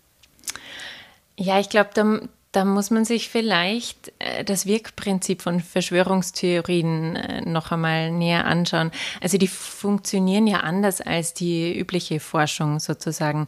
Ja, 1.40 1.60
ich 1.60 1.68
glaube, 1.68 1.90
da, 1.94 2.20
da 2.50 2.64
muss 2.64 2.90
man 2.90 3.04
sich 3.04 3.28
vielleicht 3.28 4.12
äh, 4.18 4.44
das 4.44 4.66
Wirkprinzip 4.66 5.40
von 5.40 5.60
Verschwörungstheorien 5.60 7.14
äh, 7.14 7.40
noch 7.42 7.70
einmal 7.70 8.10
näher 8.10 8.44
anschauen. 8.44 8.90
Also 9.20 9.38
die 9.38 9.46
funktionieren 9.46 10.48
ja 10.48 10.60
anders 10.60 11.00
als 11.00 11.34
die 11.34 11.78
übliche 11.78 12.18
Forschung 12.18 12.80
sozusagen. 12.80 13.46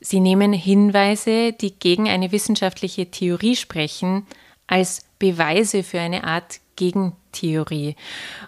Sie 0.00 0.20
nehmen 0.20 0.54
Hinweise, 0.54 1.52
die 1.52 1.78
gegen 1.78 2.08
eine 2.08 2.32
wissenschaftliche 2.32 3.10
Theorie 3.10 3.56
sprechen, 3.56 4.26
als 4.66 5.04
Beweise 5.18 5.82
für 5.82 6.00
eine 6.00 6.24
Art 6.24 6.60
Gegentheorie. 6.76 7.25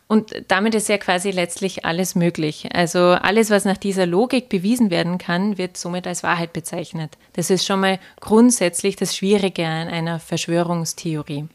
Und 0.06 0.32
damit 0.48 0.74
ist 0.74 0.88
ja 0.88 0.98
quasi 0.98 1.30
letztlich 1.30 1.84
alles 1.84 2.14
möglich. 2.14 2.68
Also 2.72 3.00
alles, 3.00 3.50
was 3.50 3.64
nach 3.64 3.76
dieser 3.76 4.06
Logik 4.06 4.48
bewiesen 4.48 4.90
werden 4.90 5.18
kann, 5.18 5.58
wird 5.58 5.76
somit 5.76 6.06
als 6.06 6.22
Wahrheit 6.22 6.52
bezeichnet. 6.52 7.16
Das 7.34 7.50
ist 7.50 7.66
schon 7.66 7.80
mal 7.80 7.98
grundsätzlich 8.20 8.96
das 8.96 9.16
Schwierige 9.16 9.66
an 9.66 9.88
einer 9.88 10.20
Verschwörungstheorie. 10.20 11.46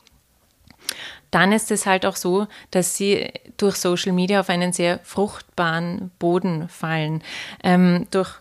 Dann 1.31 1.51
ist 1.51 1.71
es 1.71 1.87
halt 1.87 2.05
auch 2.05 2.15
so, 2.15 2.45
dass 2.69 2.95
sie 2.95 3.27
durch 3.57 3.77
Social 3.77 4.11
Media 4.11 4.39
auf 4.39 4.49
einen 4.49 4.71
sehr 4.71 4.99
fruchtbaren 5.03 6.11
Boden 6.19 6.69
fallen. 6.69 7.23
Ähm, 7.63 8.07
durch 8.11 8.35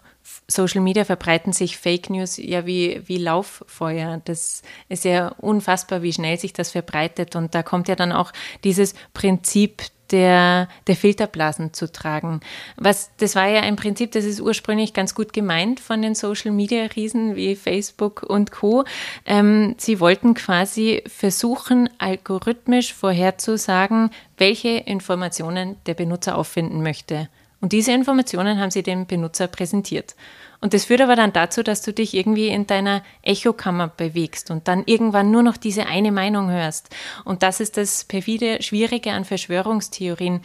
Social 0.48 0.80
Media 0.80 1.04
verbreiten 1.04 1.52
sich 1.52 1.78
Fake 1.78 2.10
News 2.10 2.36
ja 2.36 2.66
wie, 2.66 3.02
wie 3.06 3.18
Lauffeuer. 3.18 4.20
Das 4.24 4.62
ist 4.88 5.04
ja 5.04 5.28
unfassbar, 5.38 6.02
wie 6.02 6.12
schnell 6.12 6.38
sich 6.38 6.52
das 6.52 6.72
verbreitet. 6.72 7.36
Und 7.36 7.54
da 7.54 7.62
kommt 7.62 7.88
ja 7.88 7.96
dann 7.96 8.12
auch 8.12 8.32
dieses 8.62 8.94
Prinzip 9.14 9.82
der, 10.12 10.68
der 10.86 10.96
Filterblasen 10.96 11.72
zu 11.72 11.90
tragen. 11.90 12.40
Was, 12.76 13.10
das 13.16 13.34
war 13.34 13.48
ja 13.48 13.62
ein 13.62 13.76
Prinzip, 13.76 14.12
das 14.12 14.24
ist 14.24 14.40
ursprünglich 14.40 14.92
ganz 14.92 15.14
gut 15.14 15.32
gemeint 15.32 15.80
von 15.80 16.02
den 16.02 16.14
Social 16.14 16.52
Media 16.52 16.84
Riesen 16.84 17.34
wie 17.34 17.56
Facebook 17.56 18.22
und 18.22 18.52
Co. 18.52 18.84
Ähm, 19.24 19.74
sie 19.78 19.98
wollten 19.98 20.34
quasi 20.34 21.02
versuchen, 21.06 21.88
algorithmisch 21.98 22.92
vorherzusagen, 22.92 24.10
welche 24.36 24.68
Informationen 24.68 25.76
der 25.86 25.94
Benutzer 25.94 26.36
auffinden 26.36 26.82
möchte. 26.82 27.28
Und 27.62 27.72
diese 27.72 27.92
Informationen 27.92 28.58
haben 28.58 28.72
sie 28.72 28.82
dem 28.82 29.06
Benutzer 29.06 29.46
präsentiert. 29.46 30.16
Und 30.60 30.74
das 30.74 30.86
führt 30.86 31.00
aber 31.00 31.14
dann 31.14 31.32
dazu, 31.32 31.62
dass 31.62 31.80
du 31.80 31.92
dich 31.92 32.12
irgendwie 32.12 32.48
in 32.48 32.66
deiner 32.66 33.02
Echokammer 33.22 33.88
bewegst 33.88 34.50
und 34.50 34.66
dann 34.66 34.82
irgendwann 34.84 35.30
nur 35.30 35.44
noch 35.44 35.56
diese 35.56 35.86
eine 35.86 36.10
Meinung 36.10 36.50
hörst. 36.50 36.90
Und 37.24 37.44
das 37.44 37.60
ist 37.60 37.76
das 37.76 38.04
perfide 38.04 38.62
Schwierige 38.62 39.12
an 39.12 39.24
Verschwörungstheorien. 39.24 40.40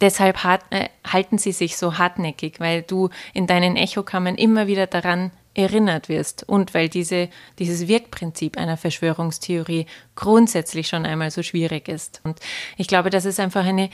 Deshalb 0.00 0.42
hart, 0.42 0.64
äh, 0.70 0.88
halten 1.06 1.36
sie 1.36 1.52
sich 1.52 1.76
so 1.76 1.98
hartnäckig, 1.98 2.60
weil 2.60 2.80
du 2.82 3.10
in 3.34 3.46
deinen 3.46 3.76
Echokammern 3.76 4.36
immer 4.36 4.66
wieder 4.66 4.86
daran 4.86 5.32
erinnert 5.54 6.08
wirst 6.08 6.48
und 6.48 6.72
weil 6.72 6.88
diese, 6.88 7.28
dieses 7.58 7.88
Wirkprinzip 7.88 8.56
einer 8.56 8.78
Verschwörungstheorie 8.78 9.84
grundsätzlich 10.14 10.88
schon 10.88 11.04
einmal 11.04 11.30
so 11.30 11.42
schwierig 11.42 11.88
ist. 11.88 12.22
Und 12.24 12.40
ich 12.78 12.86
glaube, 12.86 13.10
das 13.10 13.26
ist 13.26 13.38
einfach 13.38 13.64
eine 13.64 13.90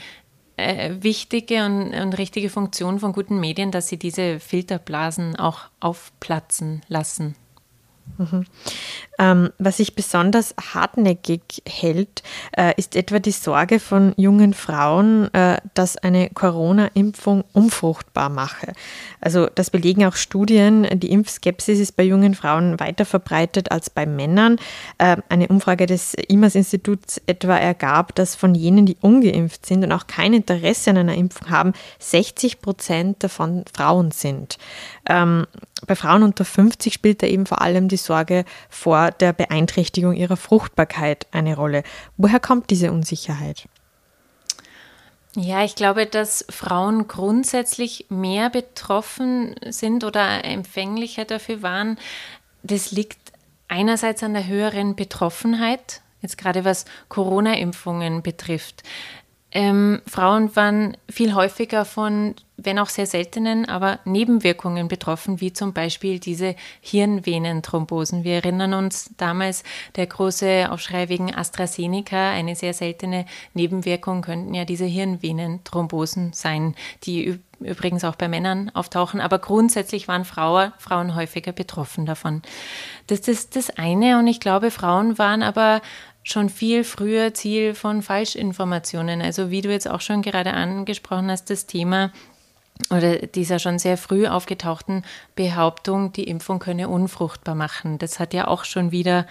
äh, 0.59 1.03
wichtige 1.03 1.65
und, 1.65 1.93
und 1.93 2.17
richtige 2.17 2.49
Funktion 2.49 2.99
von 2.99 3.13
guten 3.13 3.39
Medien, 3.39 3.71
dass 3.71 3.87
sie 3.87 3.97
diese 3.97 4.39
Filterblasen 4.39 5.35
auch 5.35 5.61
aufplatzen 5.79 6.81
lassen. 6.87 7.35
Mhm. 8.17 8.45
Ähm, 9.17 9.49
was 9.57 9.77
sich 9.77 9.95
besonders 9.95 10.55
hartnäckig 10.73 11.41
hält, 11.67 12.23
äh, 12.55 12.73
ist 12.77 12.95
etwa 12.95 13.19
die 13.19 13.31
Sorge 13.31 13.79
von 13.79 14.13
jungen 14.17 14.53
Frauen, 14.53 15.33
äh, 15.33 15.57
dass 15.73 15.97
eine 15.97 16.29
Corona-Impfung 16.29 17.43
unfruchtbar 17.53 18.29
mache. 18.29 18.73
Also 19.19 19.47
das 19.53 19.69
belegen 19.69 20.05
auch 20.05 20.15
Studien. 20.15 20.87
Die 20.99 21.11
Impfskepsis 21.11 21.79
ist 21.79 21.95
bei 21.97 22.03
jungen 22.03 22.33
Frauen 22.33 22.79
weiter 22.79 23.05
verbreitet 23.05 23.71
als 23.71 23.89
bei 23.89 24.05
Männern. 24.05 24.57
Äh, 24.97 25.17
eine 25.29 25.47
Umfrage 25.49 25.85
des 25.85 26.13
IMAS-Instituts 26.13 27.21
etwa 27.27 27.57
ergab, 27.57 28.15
dass 28.15 28.35
von 28.35 28.55
jenen, 28.55 28.85
die 28.85 28.97
ungeimpft 29.01 29.65
sind 29.65 29.83
und 29.83 29.91
auch 29.91 30.07
kein 30.07 30.33
Interesse 30.33 30.91
an 30.91 30.97
einer 30.97 31.15
Impfung 31.15 31.49
haben, 31.49 31.73
60 31.99 32.61
Prozent 32.61 33.23
davon 33.23 33.65
Frauen 33.73 34.11
sind. 34.11 34.57
Ähm, 35.09 35.45
bei 35.87 35.95
Frauen 35.95 36.23
unter 36.23 36.45
50 36.45 36.93
spielt 36.93 37.23
da 37.23 37.27
eben 37.27 37.45
vor 37.45 37.61
allem 37.61 37.87
die 37.87 37.97
Sorge 37.97 38.45
vor 38.69 39.11
der 39.11 39.33
Beeinträchtigung 39.33 40.13
ihrer 40.13 40.37
Fruchtbarkeit 40.37 41.27
eine 41.31 41.55
Rolle. 41.55 41.83
Woher 42.17 42.39
kommt 42.39 42.69
diese 42.69 42.91
Unsicherheit? 42.91 43.67
Ja, 45.35 45.63
ich 45.63 45.75
glaube, 45.75 46.05
dass 46.05 46.43
Frauen 46.49 47.07
grundsätzlich 47.07 48.07
mehr 48.09 48.49
betroffen 48.49 49.55
sind 49.69 50.03
oder 50.03 50.43
empfänglicher 50.43 51.23
dafür 51.23 51.61
waren. 51.61 51.97
Das 52.63 52.91
liegt 52.91 53.19
einerseits 53.67 54.23
an 54.23 54.33
der 54.33 54.47
höheren 54.47 54.95
Betroffenheit, 54.95 56.01
jetzt 56.21 56.37
gerade 56.37 56.65
was 56.65 56.85
Corona-Impfungen 57.09 58.23
betrifft. 58.23 58.83
Ähm, 59.51 60.01
Frauen 60.05 60.55
waren 60.55 60.95
viel 61.09 61.33
häufiger 61.33 61.83
von, 61.83 62.35
wenn 62.55 62.77
auch 62.77 62.89
sehr 62.89 63.07
seltenen, 63.07 63.65
aber 63.65 63.99
Nebenwirkungen 64.05 64.87
betroffen, 64.87 65.41
wie 65.41 65.53
zum 65.53 65.73
Beispiel 65.73 66.19
diese 66.19 66.55
Hirnvenenthrombosen. 66.81 68.23
Wir 68.23 68.35
erinnern 68.35 68.75
uns 68.75 69.09
damals 69.17 69.63
der 69.95 70.05
große 70.05 70.67
Aufschrei 70.69 71.09
wegen 71.09 71.33
AstraZeneca. 71.33 72.29
Eine 72.29 72.55
sehr 72.55 72.73
seltene 72.73 73.25
Nebenwirkung 73.55 74.21
könnten 74.21 74.53
ja 74.53 74.65
diese 74.65 74.85
Hirnvenenthrombosen 74.85 76.33
sein, 76.33 76.75
die 77.03 77.39
übrigens 77.59 78.03
auch 78.03 78.15
bei 78.15 78.27
Männern 78.27 78.69
auftauchen. 78.73 79.19
Aber 79.19 79.39
grundsätzlich 79.39 80.07
waren 80.07 80.25
Frauen, 80.25 80.73
Frauen 80.77 81.15
häufiger 81.15 81.51
betroffen 81.51 82.05
davon. 82.05 82.41
Das 83.07 83.21
ist 83.27 83.55
das 83.55 83.71
eine. 83.71 84.19
Und 84.19 84.27
ich 84.27 84.39
glaube, 84.39 84.71
Frauen 84.71 85.17
waren 85.17 85.43
aber 85.43 85.81
schon 86.31 86.49
viel 86.49 86.83
früher 86.83 87.33
Ziel 87.33 87.73
von 87.73 88.01
Falschinformationen. 88.01 89.21
Also 89.21 89.49
wie 89.49 89.61
du 89.61 89.71
jetzt 89.71 89.89
auch 89.89 90.01
schon 90.01 90.21
gerade 90.21 90.53
angesprochen 90.53 91.31
hast, 91.31 91.49
das 91.49 91.65
Thema 91.65 92.11
oder 92.91 93.17
dieser 93.17 93.59
schon 93.59 93.79
sehr 93.79 93.97
früh 93.97 94.27
aufgetauchten 94.27 95.03
Behauptung, 95.35 96.13
die 96.13 96.23
Impfung 96.23 96.59
könne 96.59 96.87
unfruchtbar 96.87 97.55
machen. 97.55 97.97
Das 97.97 98.19
hat 98.19 98.33
ja 98.33 98.47
auch 98.47 98.63
schon 98.63 98.91
wieder 98.91 99.25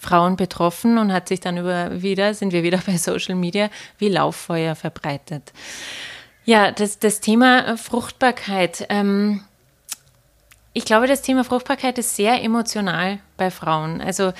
Frauen 0.00 0.36
betroffen 0.36 0.98
und 0.98 1.12
hat 1.12 1.28
sich 1.28 1.40
dann 1.40 1.56
über 1.56 2.02
wieder, 2.02 2.34
sind 2.34 2.52
wir 2.52 2.62
wieder 2.62 2.80
bei 2.86 2.98
Social 2.98 3.34
Media, 3.34 3.70
wie 3.98 4.08
Lauffeuer 4.08 4.74
verbreitet. 4.74 5.52
Ja, 6.44 6.70
das, 6.70 7.00
das 7.00 7.20
Thema 7.20 7.76
Fruchtbarkeit. 7.76 8.86
Ähm, 8.88 9.42
ich 10.72 10.84
glaube, 10.84 11.08
das 11.08 11.22
Thema 11.22 11.42
Fruchtbarkeit 11.42 11.98
ist 11.98 12.14
sehr 12.14 12.42
emotional 12.42 13.18
bei 13.36 13.50
Frauen. 13.50 14.00
Also 14.00 14.32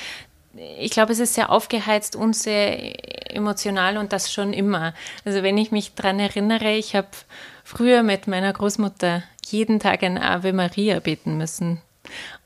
ich 0.78 0.90
glaube, 0.90 1.12
es 1.12 1.18
ist 1.18 1.34
sehr 1.34 1.50
aufgeheizt 1.50 2.16
und 2.16 2.34
sehr 2.34 3.34
emotional 3.34 3.98
und 3.98 4.12
das 4.12 4.32
schon 4.32 4.52
immer. 4.52 4.94
Also 5.24 5.42
wenn 5.42 5.58
ich 5.58 5.70
mich 5.70 5.94
daran 5.94 6.18
erinnere, 6.18 6.72
ich 6.74 6.94
habe 6.94 7.08
früher 7.64 8.02
mit 8.02 8.26
meiner 8.26 8.52
Großmutter 8.52 9.22
jeden 9.46 9.80
Tag 9.80 10.02
ein 10.02 10.18
Ave 10.18 10.52
Maria 10.52 11.00
beten 11.00 11.36
müssen. 11.36 11.80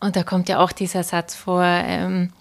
Und 0.01 0.17
da 0.17 0.23
kommt 0.23 0.49
ja 0.49 0.59
auch 0.59 0.73
dieser 0.73 1.03
Satz 1.03 1.35
vor, 1.35 1.63
ähm, 1.63 2.33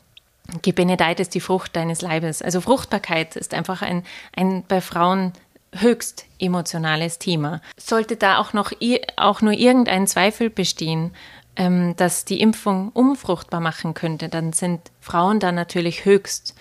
Gebenedeit 0.62 1.20
ist 1.20 1.36
die 1.36 1.42
Frucht 1.42 1.76
deines 1.76 2.02
Leibes. 2.02 2.42
Also 2.42 2.62
Fruchtbarkeit 2.62 3.36
ist 3.36 3.54
einfach 3.54 3.82
ein, 3.82 4.04
ein 4.36 4.64
bei 4.68 4.82
Frauen 4.82 5.34
höchst 5.74 6.26
emotionales 6.40 7.20
Thema. 7.20 7.62
Sollte 7.78 8.16
da 8.16 8.40
auch 8.40 8.54
noch 8.54 8.72
auch 9.18 9.42
nur 9.42 9.54
irgendein 9.54 10.08
Zweifel 10.08 10.50
bestehen, 10.50 11.14
ähm, 11.56 11.96
dass 11.96 12.26
die 12.26 12.42
Impfung 12.42 12.90
unfruchtbar 12.90 13.60
machen 13.60 13.94
könnte, 13.94 14.30
dann 14.30 14.54
sind 14.54 14.82
Frauen 15.00 15.40
da 15.40 15.52
natürlich 15.52 16.06
höchst 16.06 16.56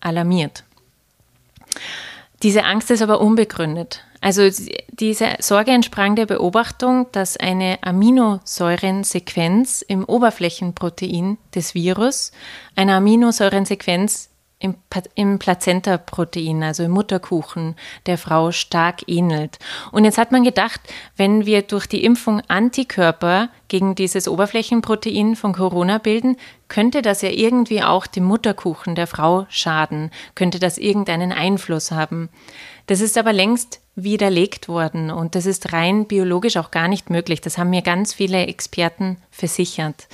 alarmiert. 0.00 0.64
Diese 2.42 2.64
Angst 2.64 2.90
ist 2.90 3.02
aber 3.02 3.20
unbegründet. 3.20 4.04
Also 4.20 4.48
diese 4.90 5.36
Sorge 5.38 5.70
entsprang 5.70 6.16
der 6.16 6.26
Beobachtung, 6.26 7.06
dass 7.12 7.36
eine 7.36 7.78
Aminosäurensequenz 7.82 9.82
im 9.82 10.04
Oberflächenprotein 10.04 11.38
des 11.54 11.74
Virus, 11.74 12.32
eine 12.74 12.94
Aminosäurensequenz 12.94 14.30
im, 14.60 14.74
im 15.14 15.38
Plazenta-Protein, 15.38 16.62
also 16.62 16.82
im 16.82 16.90
Mutterkuchen 16.90 17.76
der 18.06 18.18
Frau 18.18 18.50
stark 18.50 19.08
ähnelt. 19.08 19.58
Und 19.92 20.04
jetzt 20.04 20.18
hat 20.18 20.32
man 20.32 20.42
gedacht, 20.42 20.80
wenn 21.16 21.46
wir 21.46 21.62
durch 21.62 21.86
die 21.86 22.04
Impfung 22.04 22.42
Antikörper 22.48 23.50
gegen 23.68 23.94
dieses 23.94 24.26
Oberflächenprotein 24.26 25.36
von 25.36 25.52
Corona 25.52 25.98
bilden, 25.98 26.36
könnte 26.66 27.02
das 27.02 27.22
ja 27.22 27.30
irgendwie 27.30 27.82
auch 27.82 28.06
dem 28.06 28.24
Mutterkuchen 28.24 28.94
der 28.94 29.06
Frau 29.06 29.46
schaden, 29.48 30.10
könnte 30.34 30.58
das 30.58 30.76
irgendeinen 30.76 31.32
Einfluss 31.32 31.92
haben. 31.92 32.28
Das 32.86 33.00
ist 33.00 33.16
aber 33.16 33.32
längst 33.32 33.80
widerlegt 33.94 34.68
worden 34.68 35.10
und 35.10 35.34
das 35.34 35.46
ist 35.46 35.72
rein 35.72 36.06
biologisch 36.06 36.56
auch 36.56 36.70
gar 36.70 36.88
nicht 36.88 37.10
möglich. 37.10 37.40
Das 37.40 37.58
haben 37.58 37.70
mir 37.70 37.82
ganz 37.82 38.14
viele 38.14 38.46
Experten 38.46 39.18
versichert. 39.30 40.08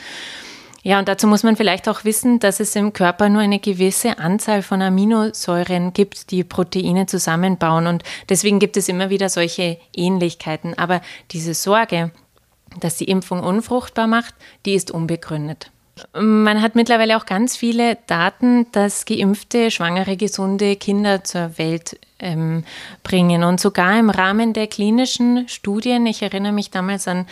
Ja, 0.86 0.98
und 0.98 1.08
dazu 1.08 1.26
muss 1.26 1.42
man 1.42 1.56
vielleicht 1.56 1.88
auch 1.88 2.04
wissen, 2.04 2.40
dass 2.40 2.60
es 2.60 2.76
im 2.76 2.92
Körper 2.92 3.30
nur 3.30 3.40
eine 3.40 3.58
gewisse 3.58 4.18
Anzahl 4.18 4.60
von 4.60 4.82
Aminosäuren 4.82 5.94
gibt, 5.94 6.30
die 6.30 6.44
Proteine 6.44 7.06
zusammenbauen. 7.06 7.86
Und 7.86 8.02
deswegen 8.28 8.58
gibt 8.58 8.76
es 8.76 8.90
immer 8.90 9.08
wieder 9.08 9.30
solche 9.30 9.78
Ähnlichkeiten. 9.96 10.76
Aber 10.76 11.00
diese 11.30 11.54
Sorge, 11.54 12.10
dass 12.80 12.98
die 12.98 13.06
Impfung 13.06 13.40
unfruchtbar 13.40 14.06
macht, 14.06 14.34
die 14.66 14.74
ist 14.74 14.90
unbegründet. 14.90 15.70
Man 16.12 16.60
hat 16.60 16.74
mittlerweile 16.74 17.16
auch 17.16 17.24
ganz 17.24 17.56
viele 17.56 17.96
Daten, 18.06 18.66
dass 18.72 19.06
geimpfte, 19.06 19.70
schwangere, 19.70 20.16
gesunde 20.16 20.76
Kinder 20.76 21.22
zur 21.22 21.56
Welt 21.56 21.98
ähm, 22.18 22.64
bringen. 23.04 23.44
Und 23.44 23.60
sogar 23.60 23.98
im 23.98 24.10
Rahmen 24.10 24.52
der 24.54 24.66
klinischen 24.66 25.48
Studien, 25.48 26.04
ich 26.06 26.22
erinnere 26.22 26.52
mich 26.52 26.70
damals 26.70 27.06
an 27.06 27.26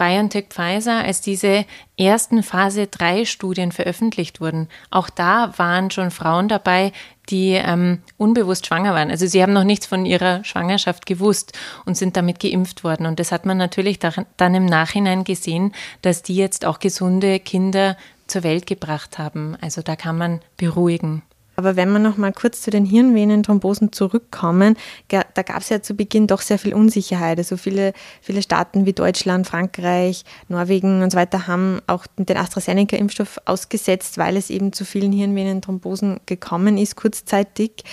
BioNTech 0.00 0.46
Pfizer, 0.48 1.04
als 1.04 1.20
diese 1.20 1.66
ersten 1.98 2.42
Phase 2.42 2.86
3 2.86 3.26
Studien 3.26 3.70
veröffentlicht 3.70 4.40
wurden, 4.40 4.68
auch 4.90 5.10
da 5.10 5.52
waren 5.58 5.90
schon 5.90 6.10
Frauen 6.10 6.48
dabei, 6.48 6.92
die 7.28 7.50
ähm, 7.50 7.98
unbewusst 8.16 8.66
schwanger 8.66 8.94
waren. 8.94 9.10
Also 9.10 9.26
sie 9.26 9.42
haben 9.42 9.52
noch 9.52 9.64
nichts 9.64 9.84
von 9.84 10.06
ihrer 10.06 10.42
Schwangerschaft 10.42 11.04
gewusst 11.04 11.52
und 11.84 11.98
sind 11.98 12.16
damit 12.16 12.40
geimpft 12.40 12.82
worden. 12.82 13.04
Und 13.04 13.20
das 13.20 13.30
hat 13.30 13.44
man 13.44 13.58
natürlich 13.58 13.98
dann 13.98 14.54
im 14.54 14.64
Nachhinein 14.64 15.24
gesehen, 15.24 15.74
dass 16.00 16.22
die 16.22 16.34
jetzt 16.34 16.64
auch 16.64 16.78
gesunde 16.78 17.38
Kinder 17.38 17.98
zur 18.26 18.42
Welt 18.42 18.66
gebracht 18.66 19.18
haben. 19.18 19.58
Also 19.60 19.82
da 19.82 19.96
kann 19.96 20.16
man 20.16 20.40
beruhigen. 20.56 21.20
Aber 21.60 21.76
wenn 21.76 21.92
wir 21.92 21.98
noch 21.98 22.16
mal 22.16 22.32
kurz 22.32 22.62
zu 22.62 22.70
den 22.70 22.86
Hirnvenenthrombosen 22.86 23.92
zurückkommen, 23.92 24.78
da 25.08 25.42
gab 25.42 25.58
es 25.58 25.68
ja 25.68 25.82
zu 25.82 25.92
Beginn 25.92 26.26
doch 26.26 26.40
sehr 26.40 26.58
viel 26.58 26.72
Unsicherheit. 26.72 27.36
Also 27.36 27.58
viele, 27.58 27.92
viele 28.22 28.40
Staaten 28.40 28.86
wie 28.86 28.94
Deutschland, 28.94 29.46
Frankreich, 29.46 30.24
Norwegen 30.48 31.02
und 31.02 31.10
so 31.10 31.18
weiter 31.18 31.46
haben 31.46 31.82
auch 31.86 32.06
den 32.16 32.38
AstraZeneca-Impfstoff 32.38 33.42
ausgesetzt, 33.44 34.16
weil 34.16 34.38
es 34.38 34.48
eben 34.48 34.72
zu 34.72 34.86
vielen 34.86 35.12
Hirnvenenthrombosen 35.12 36.20
gekommen 36.24 36.78
ist, 36.78 36.96
kurzzeitig. 36.96 37.84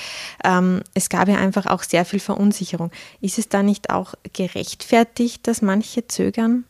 Ähm, 0.45 0.81
es 0.93 1.09
gab 1.09 1.27
ja 1.27 1.35
einfach 1.35 1.65
auch 1.65 1.83
sehr 1.83 2.05
viel 2.05 2.21
Verunsicherung. 2.21 2.91
Ist 3.19 3.37
es 3.37 3.49
da 3.49 3.63
nicht 3.63 3.89
auch 3.89 4.13
gerechtfertigt, 4.31 5.45
dass 5.45 5.61
manche 5.61 6.07
zögern? 6.07 6.63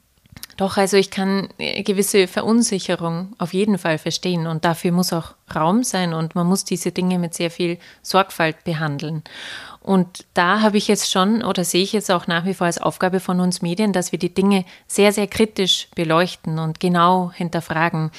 Doch, 0.58 0.78
also 0.78 0.98
ich 0.98 1.12
kann 1.12 1.50
äh, 1.60 1.84
gewisse 1.84 2.28
Verunsicherung 2.28 3.34
auf 3.38 3.54
jeden 3.54 3.78
Fall 3.78 4.00
verstehen 4.00 4.48
und 4.48 4.66
dafür 4.66 4.92
muss 4.92 5.14
auch 5.14 5.36
Raum 5.54 5.84
sein 5.84 6.14
und 6.14 6.34
man 6.34 6.48
muss 6.48 6.66
diese 6.66 6.92
Dinge 6.92 7.20
mit 7.20 7.36
sehr 7.36 7.52
viel 7.52 7.78
Sorgfalt 8.02 8.64
behandeln. 8.64 9.24
Und 9.88 10.26
da 10.34 10.60
habe 10.62 10.78
ich 10.78 10.90
jetzt 10.90 11.10
schon 11.10 11.44
oder 11.44 11.64
sehe 11.64 11.82
ich 11.82 11.94
jetzt 11.94 12.12
auch 12.12 12.28
nach 12.28 12.44
wie 12.44 12.54
vor 12.54 12.68
als 12.68 12.78
Aufgabe 12.78 13.22
von 13.22 13.40
uns 13.40 13.62
Medien, 13.62 13.94
dass 13.94 14.12
wir 14.12 14.20
die 14.20 14.34
Dinge 14.34 14.66
sehr, 14.86 15.14
sehr 15.14 15.28
kritisch 15.28 15.88
beleuchten 15.96 16.60
und 16.60 16.82
genau 16.82 17.32
hinterfragen. 17.34 18.12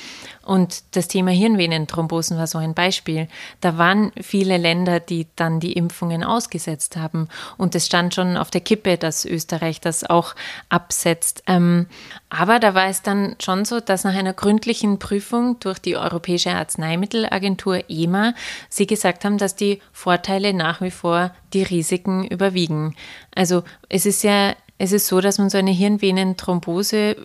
Und 0.49 0.97
das 0.97 1.09
Thema 1.09 1.31
Hirnvenenthrombosen 1.31 2.39
war 2.39 2.47
so 2.47 2.57
ein 2.57 2.73
Beispiel. 2.73 3.29
Da 3.61 3.77
waren 3.77 4.13
viele 4.19 4.57
Länder, 4.57 4.99
die 4.99 5.27
dann 5.37 5.61
die 5.61 5.75
Impfungen 5.75 6.25
ausgesetzt 6.25 6.97
haben. 6.97 7.29
Und 7.59 7.75
es 7.75 7.85
stand 7.85 8.15
schon 8.15 8.39
auf 8.39 8.51
der 8.51 8.63
Kippe, 8.63 8.97
dass 8.97 9.27
Österreich 9.27 9.83
das 9.83 10.09
auch 10.09 10.35
absetzt. 10.71 11.43
Ähm, 11.47 11.85
aber 12.31 12.61
da 12.61 12.73
war 12.73 12.87
es 12.87 13.03
dann 13.03 13.37
schon 13.43 13.67
so, 13.67 13.81
dass 13.81 14.05
nach 14.05 14.15
einer 14.15 14.33
gründlichen 14.33 14.99
Prüfung 14.99 15.61
durch 15.61 15.81
die 15.81 15.99
Europäische 15.99 16.53
Arzneimittelagentur 16.53 17.85
EMA 17.91 18.33
sie 18.71 18.87
gesagt 18.87 19.27
haben, 19.27 19.37
dass 19.37 19.55
die 19.55 19.83
Vorteile 19.93 20.55
nach 20.55 20.81
wie 20.81 20.91
vor 20.91 21.31
die 21.53 21.63
Risiken 21.63 22.27
überwiegen. 22.27 22.97
Also 23.35 23.65
es 23.91 24.07
ist 24.07 24.23
ja 24.23 24.55
es 24.79 24.93
ist 24.93 25.09
so, 25.09 25.21
dass 25.21 25.39
man 25.39 25.51
so 25.51 25.59
eine 25.59 25.73
Hirnvenenthrombose 25.73 27.17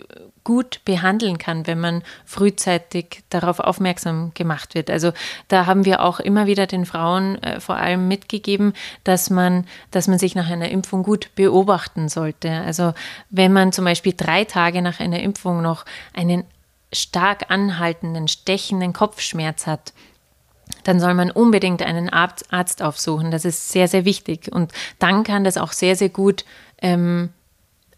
gut 0.43 0.81
behandeln 0.83 1.38
kann, 1.38 1.67
wenn 1.67 1.79
man 1.79 2.03
frühzeitig 2.25 3.24
darauf 3.29 3.60
aufmerksam 3.60 4.31
gemacht 4.33 4.75
wird. 4.75 4.89
Also 4.89 5.13
da 5.48 5.65
haben 5.65 5.86
wir 5.86 6.01
auch 6.01 6.19
immer 6.19 6.48
wieder 6.48 6.67
den 6.67 6.86
Frauen 6.86 7.41
äh, 7.43 7.60
vor 7.60 7.77
allem 7.77 8.07
mitgegeben, 8.07 8.74
dass 9.03 9.29
man, 9.29 9.65
dass 9.91 10.07
man 10.07 10.19
sich 10.19 10.36
nach 10.36 10.50
einer 10.50 10.69
Impfung 10.69 11.03
gut 11.03 11.29
beobachten 11.36 12.10
sollte. 12.10 12.51
Also 12.51 12.93
wenn 13.29 13.53
man 13.53 13.72
zum 13.72 13.86
Beispiel 13.86 14.13
drei 14.17 14.43
Tage 14.43 14.81
nach 14.81 15.00
einer 15.00 15.22
Impfung 15.22 15.62
noch 15.62 15.86
einen 16.13 16.43
stark 16.91 17.50
anhaltenden, 17.50 18.27
stechenden 18.27 18.93
Kopfschmerz 18.93 19.65
hat, 19.65 19.93
dann 20.83 21.00
soll 21.00 21.13
man 21.13 21.31
unbedingt 21.31 21.81
einen 21.81 22.10
Arzt 22.10 22.81
aufsuchen. 22.81 23.31
Das 23.31 23.45
ist 23.45 23.69
sehr, 23.69 23.88
sehr 23.88 24.05
wichtig. 24.05 24.51
Und 24.51 24.72
dann 25.00 25.24
kann 25.24 25.43
das 25.43 25.57
auch 25.57 25.72
sehr, 25.72 25.95
sehr 25.95 26.10
gut 26.10 26.45
ähm, 26.81 27.29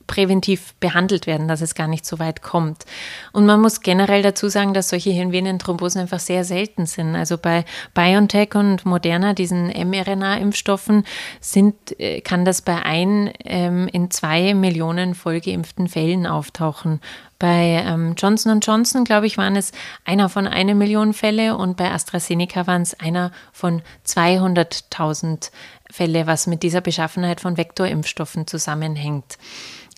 präventiv 0.08 0.74
behandelt 0.80 1.28
werden, 1.28 1.48
dass 1.48 1.62
es 1.62 1.76
gar 1.76 1.88
nicht 1.88 2.06
so 2.06 2.20
weit 2.20 2.42
kommt. 2.42 2.86
Und 3.32 3.46
man 3.46 3.62
muss 3.62 3.82
generell 3.82 4.22
dazu 4.22 4.50
sagen, 4.50 4.74
dass 4.74 4.90
solche 4.90 5.12
Hirnvenenthrombosen 5.12 6.02
einfach 6.02 6.20
sehr 6.20 6.44
selten 6.44 6.86
sind. 6.86 7.16
Also 7.16 7.38
bei 7.38 7.66
BioNTech 7.94 8.56
und 8.56 8.86
Moderna, 8.86 9.34
diesen 9.34 9.68
mRNA-Impfstoffen, 9.68 11.06
sind, 11.40 12.00
äh, 12.00 12.22
kann 12.22 12.46
das 12.46 12.62
bei 12.62 12.84
ein 12.84 13.32
ähm, 13.44 13.88
in 13.88 14.12
zwei 14.12 14.54
Millionen 14.54 15.16
vollgeimpften 15.16 15.88
Fällen 15.88 16.28
auftauchen. 16.28 17.02
Bei 17.38 17.84
ähm, 17.86 18.16
Johnson 18.18 18.62
Johnson, 18.62 19.04
glaube 19.04 19.28
ich, 19.28 19.38
waren 19.38 19.58
es 19.58 19.74
einer 20.06 20.30
von 20.30 20.48
einer 20.48 20.74
Million 20.74 21.14
Fälle 21.14 21.58
und 21.58 21.75
bei 21.75 21.92
AstraZeneca 21.92 22.66
waren 22.66 22.82
es 22.82 22.98
einer 22.98 23.32
von 23.51 23.82
200.000 24.08 25.51
Fälle, 25.92 26.27
was 26.27 26.48
mit 26.48 26.64
dieser 26.64 26.82
Beschaffenheit 26.82 27.42
von 27.42 27.58
Vektorimpfstoffen 27.58 28.48
zusammenhängt. 28.48 29.38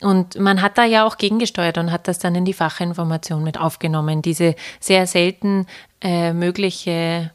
Und 0.01 0.39
man 0.39 0.61
hat 0.61 0.77
da 0.77 0.85
ja 0.85 1.05
auch 1.05 1.17
gegengesteuert 1.17 1.77
und 1.77 1.91
hat 1.91 2.07
das 2.07 2.19
dann 2.19 2.35
in 2.35 2.45
die 2.45 2.53
Fachinformation 2.53 3.43
mit 3.43 3.59
aufgenommen. 3.59 4.21
Diese 4.21 4.55
sehr 4.79 5.07
selten 5.07 5.65
äh, 6.01 6.33
mögliche, 6.33 7.31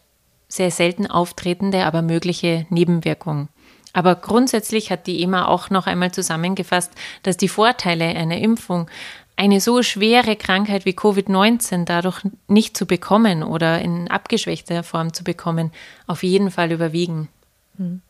sehr 0.48 0.70
selten 0.70 1.08
auftretende, 1.08 1.84
aber 1.84 2.02
mögliche 2.02 2.66
Nebenwirkung. 2.70 3.48
Aber 3.92 4.14
grundsätzlich 4.14 4.90
hat 4.90 5.06
die 5.06 5.22
EMA 5.22 5.46
auch 5.46 5.70
noch 5.70 5.86
einmal 5.86 6.12
zusammengefasst, 6.12 6.92
dass 7.24 7.36
die 7.36 7.48
Vorteile 7.48 8.04
einer 8.04 8.38
Impfung, 8.38 8.88
eine 9.36 9.60
so 9.60 9.82
schwere 9.82 10.36
Krankheit 10.36 10.84
wie 10.84 10.92
Covid-19 10.92 11.84
dadurch 11.84 12.20
nicht 12.48 12.76
zu 12.76 12.86
bekommen 12.86 13.42
oder 13.42 13.80
in 13.80 14.08
abgeschwächter 14.08 14.82
Form 14.82 15.12
zu 15.14 15.24
bekommen, 15.24 15.72
auf 16.06 16.22
jeden 16.22 16.50
Fall 16.50 16.70
überwiegen. 16.70 17.28
Hm. 17.76 18.02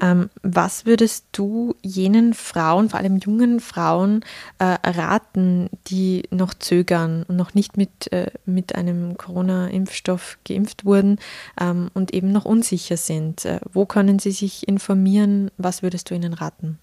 Ähm, 0.00 0.30
was 0.42 0.86
würdest 0.86 1.26
du 1.32 1.74
jenen 1.82 2.34
Frauen, 2.34 2.88
vor 2.88 2.98
allem 3.00 3.18
jungen 3.18 3.60
Frauen, 3.60 4.24
äh, 4.58 4.64
raten, 4.64 5.68
die 5.88 6.24
noch 6.30 6.54
zögern 6.54 7.24
und 7.28 7.36
noch 7.36 7.54
nicht 7.54 7.76
mit, 7.76 8.12
äh, 8.12 8.30
mit 8.46 8.74
einem 8.74 9.16
Corona-Impfstoff 9.16 10.38
geimpft 10.46 10.84
wurden 10.84 11.18
ähm, 11.60 11.90
und 11.94 12.14
eben 12.14 12.32
noch 12.32 12.44
unsicher 12.44 12.96
sind? 12.96 13.44
Äh, 13.44 13.60
wo 13.72 13.86
können 13.86 14.18
sie 14.18 14.32
sich 14.32 14.66
informieren? 14.66 15.50
Was 15.58 15.82
würdest 15.82 16.10
du 16.10 16.14
ihnen 16.14 16.34
raten? 16.34 16.78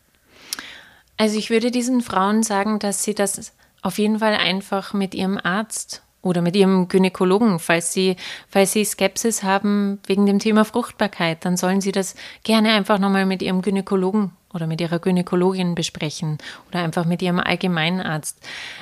Also 1.17 1.37
ich 1.37 1.49
würde 1.49 1.71
diesen 1.71 2.01
Frauen 2.01 2.43
sagen, 2.43 2.77
dass 2.77 3.03
sie 3.03 3.15
das 3.15 3.53
auf 3.81 3.97
jeden 3.97 4.19
Fall 4.19 4.35
einfach 4.35 4.93
mit 4.93 5.15
ihrem 5.15 5.39
Arzt 5.41 6.03
oder 6.27 6.41
mit 6.41 6.55
Ihrem 6.55 6.87
Gynäkologen, 6.87 7.59
falls 7.59 7.93
Sie, 7.93 8.15
falls 8.49 8.73
Sie 8.73 8.85
Skepsis 8.85 9.43
haben 9.43 9.99
wegen 10.05 10.25
dem 10.25 10.39
Thema 10.39 10.65
Fruchtbarkeit, 10.65 11.43
dann 11.45 11.57
sollen 11.57 11.81
Sie 11.81 11.91
das 11.91 12.15
gerne 12.43 12.73
einfach 12.73 12.99
nochmal 12.99 13.25
mit 13.25 13.41
Ihrem 13.41 13.61
Gynäkologen 13.61 14.31
oder 14.53 14.67
mit 14.67 14.81
Ihrer 14.81 14.99
Gynäkologin 14.99 15.75
besprechen 15.75 16.37
oder 16.69 16.81
einfach 16.81 17.05
mit 17.05 17.21
Ihrem 17.21 17.39
Allgemeinarzt. 17.39 18.37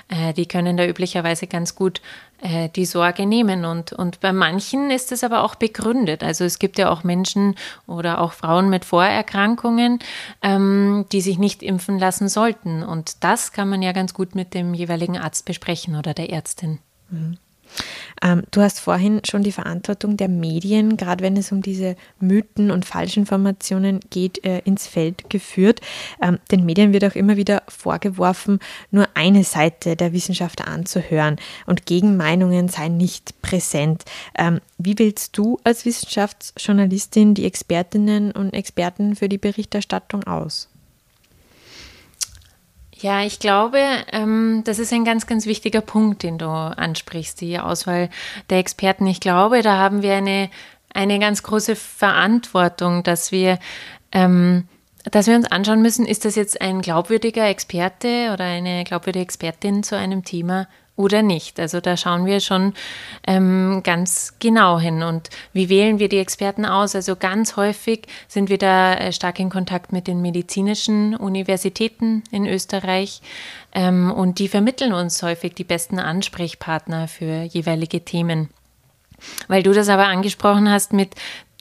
Äh, 0.10 0.34
die 0.34 0.48
können 0.48 0.78
da 0.78 0.86
üblicherweise 0.86 1.48
ganz 1.48 1.76
gut 1.76 2.02
äh, 2.42 2.70
die 2.70 2.86
Sorge 2.86 3.26
nehmen 3.26 3.66
und, 3.66 3.94
und 3.94 4.20
bei 4.20 4.32
manchen 4.32 4.92
ist 4.92 5.12
es 5.12 5.24
aber 5.24 5.44
auch 5.44 5.56
begründet. 5.56 6.24
Also 6.24 6.44
es 6.46 6.60
gibt 6.60 6.78
ja 6.78 6.90
auch 6.90 7.04
Menschen 7.04 7.56
oder 7.88 8.22
auch 8.22 8.34
Frauen 8.34 8.70
mit 8.70 8.86
Vorerkrankungen, 8.86 10.00
ähm, 10.42 11.06
die 11.12 11.22
sich 11.22 11.38
nicht 11.38 11.62
impfen 11.62 12.00
lassen 12.00 12.30
sollten 12.30 12.84
und 12.84 13.24
das 13.24 13.52
kann 13.52 13.70
man 13.70 13.82
ja 13.82 13.92
ganz 13.92 14.14
gut 14.14 14.36
mit 14.36 14.54
dem 14.54 14.74
jeweiligen 14.74 15.18
Arzt 15.18 15.46
besprechen 15.46 15.96
oder 15.96 16.14
der 16.14 16.30
Ärztin. 16.30 16.80
Mhm. 17.16 17.38
Ähm, 18.22 18.44
du 18.52 18.62
hast 18.62 18.80
vorhin 18.80 19.22
schon 19.26 19.44
die 19.44 19.52
Verantwortung 19.52 20.18
der 20.18 20.30
Medien, 20.30 20.98
gerade 20.98 21.24
wenn 21.24 21.38
es 21.38 21.52
um 21.52 21.62
diese 21.62 21.96
Mythen 22.20 22.72
und 22.72 22.86
Falschinformationen 22.86 24.00
geht, 24.10 24.44
äh, 24.46 24.60
ins 24.60 24.88
Feld 24.88 25.30
geführt. 25.30 25.82
Ähm, 26.22 26.40
den 26.52 26.66
Medien 26.66 26.94
wird 26.94 27.06
auch 27.06 27.16
immer 27.16 27.38
wieder 27.38 27.64
vorgeworfen, 27.68 28.60
nur 28.92 29.08
eine 29.16 29.44
Seite 29.44 29.96
der 29.96 30.14
Wissenschaft 30.14 30.66
anzuhören 30.66 31.38
und 31.66 31.86
Gegenmeinungen 31.86 32.70
seien 32.70 32.98
nicht 32.98 33.42
präsent. 33.42 34.06
Ähm, 34.38 34.62
wie 34.78 34.98
wählst 34.98 35.38
du 35.38 35.60
als 35.64 35.86
Wissenschaftsjournalistin 35.86 37.34
die 37.34 37.46
Expertinnen 37.46 38.32
und 38.32 38.54
Experten 38.54 39.16
für 39.16 39.30
die 39.30 39.38
Berichterstattung 39.38 40.24
aus? 40.24 40.70
Ja, 43.02 43.24
ich 43.24 43.40
glaube, 43.40 43.80
ähm, 44.14 44.62
das 44.64 44.80
ist 44.80 44.94
ein 44.94 45.04
ganz, 45.04 45.28
ganz 45.28 45.46
wichtiger 45.46 45.82
Punkt, 45.82 46.24
den 46.24 46.38
du 46.38 46.48
ansprichst, 46.48 47.42
die 47.42 47.60
Auswahl 47.60 48.10
der 48.50 48.60
Experten. 48.60 49.06
Ich 49.08 49.20
glaube, 49.20 49.62
da 49.62 49.78
haben 49.78 50.02
wir 50.02 50.16
eine, 50.16 50.50
eine 50.94 51.20
ganz 51.20 51.44
große 51.44 51.76
Verantwortung, 51.76 53.04
dass 53.04 53.34
wir, 53.34 53.60
ähm, 54.14 54.68
dass 55.12 55.28
wir 55.28 55.36
uns 55.36 55.52
anschauen 55.52 55.82
müssen, 55.82 56.06
ist 56.06 56.24
das 56.24 56.36
jetzt 56.36 56.62
ein 56.62 56.82
glaubwürdiger 56.82 57.48
Experte 57.50 58.32
oder 58.34 58.46
eine 58.46 58.86
glaubwürdige 58.86 59.24
Expertin 59.24 59.84
zu 59.84 59.98
einem 59.98 60.24
Thema 60.24 60.68
oder 60.96 61.22
nicht. 61.22 61.60
Also 61.60 61.82
da 61.82 61.98
schauen 61.98 62.26
wir 62.26 62.40
schon 62.40 62.74
ähm, 63.28 63.82
ganz 63.84 64.36
genau 64.40 64.80
hin. 64.80 65.04
Und 65.04 65.30
wie 65.52 65.70
wählen 65.70 66.00
wir 66.00 66.10
die 66.10 66.20
Experten 66.20 66.66
aus? 66.66 66.96
Also 66.96 67.16
ganz 67.16 67.58
häufig 67.58 68.08
sind 68.28 68.50
wir 68.50 68.58
da 68.58 68.94
äh, 68.94 69.12
stark 69.12 69.40
in 69.40 69.50
Kontakt 69.50 69.92
mit 69.92 70.08
den 70.08 70.22
medizinischen 70.22 71.16
Universitäten 71.16 72.24
in 72.32 72.46
Österreich. 72.46 73.22
Ähm, 73.74 74.12
und 74.12 74.40
die 74.40 74.48
vermitteln 74.48 74.94
uns 74.94 75.22
häufig 75.22 75.54
die 75.54 75.66
besten 75.66 76.00
Ansprechpartner 76.00 77.08
für 77.08 77.44
jeweilige 77.44 78.06
Themen. 78.06 78.50
Weil 79.48 79.64
du 79.64 79.74
das 79.74 79.90
aber 79.90 80.08
angesprochen 80.08 80.70
hast 80.70 80.94
mit, 80.94 81.16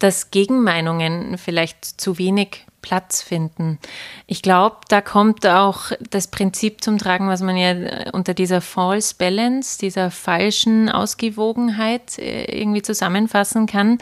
dass 0.04 0.30
Gegenmeinungen 0.30 1.38
vielleicht 1.38 1.98
zu 1.98 2.18
wenig 2.18 2.66
Platz 2.82 3.22
finden. 3.22 3.78
Ich 4.26 4.42
glaube, 4.42 4.76
da 4.88 5.00
kommt 5.00 5.46
auch 5.46 5.92
das 6.10 6.26
Prinzip 6.26 6.84
zum 6.84 6.98
Tragen, 6.98 7.26
was 7.26 7.40
man 7.40 7.56
ja 7.56 7.70
äh, 7.70 8.10
unter 8.12 8.34
dieser 8.34 8.60
False 8.60 9.14
Balance, 9.16 9.78
dieser 9.78 10.10
falschen 10.10 10.90
Ausgewogenheit 10.90 12.18
äh, 12.18 12.44
irgendwie 12.44 12.82
zusammenfassen 12.82 13.64
kann. 13.64 13.96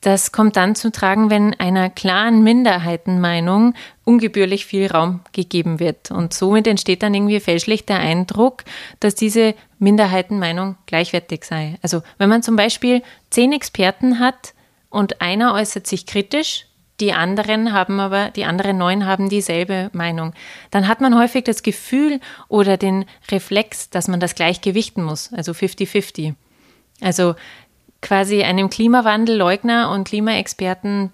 Das 0.00 0.32
kommt 0.32 0.56
dann 0.56 0.74
zu 0.74 0.90
tragen, 0.90 1.28
wenn 1.28 1.52
einer 1.52 1.90
klaren 1.90 2.42
Minderheitenmeinung 2.42 3.74
ungebührlich 4.04 4.64
viel 4.64 4.90
Raum 4.90 5.20
gegeben 5.32 5.80
wird. 5.80 6.10
Und 6.10 6.32
somit 6.32 6.66
entsteht 6.66 7.02
dann 7.02 7.12
irgendwie 7.12 7.40
fälschlich 7.40 7.84
der 7.84 7.98
Eindruck, 7.98 8.64
dass 9.00 9.14
diese 9.14 9.54
Minderheitenmeinung 9.78 10.76
gleichwertig 10.86 11.44
sei. 11.44 11.76
Also 11.82 12.00
wenn 12.16 12.30
man 12.30 12.42
zum 12.42 12.56
Beispiel 12.56 13.02
zehn 13.28 13.52
Experten 13.52 14.18
hat 14.18 14.54
und 14.94 15.20
einer 15.20 15.54
äußert 15.54 15.86
sich 15.86 16.06
kritisch, 16.06 16.66
die 17.00 17.12
anderen 17.12 17.72
haben 17.72 17.98
aber, 17.98 18.30
die 18.30 18.44
anderen 18.44 18.78
neun 18.78 19.04
haben 19.06 19.28
dieselbe 19.28 19.90
Meinung. 19.92 20.32
Dann 20.70 20.86
hat 20.86 21.00
man 21.00 21.18
häufig 21.18 21.42
das 21.42 21.64
Gefühl 21.64 22.20
oder 22.48 22.76
den 22.76 23.04
Reflex, 23.30 23.90
dass 23.90 24.06
man 24.06 24.20
das 24.20 24.36
gleich 24.36 24.60
gewichten 24.60 25.02
muss, 25.02 25.32
also 25.32 25.50
50-50. 25.50 26.34
Also 27.00 27.34
quasi 28.00 28.44
einem 28.44 28.70
Klimawandelleugner 28.70 29.90
und 29.90 30.06
Klimaexperten 30.06 31.10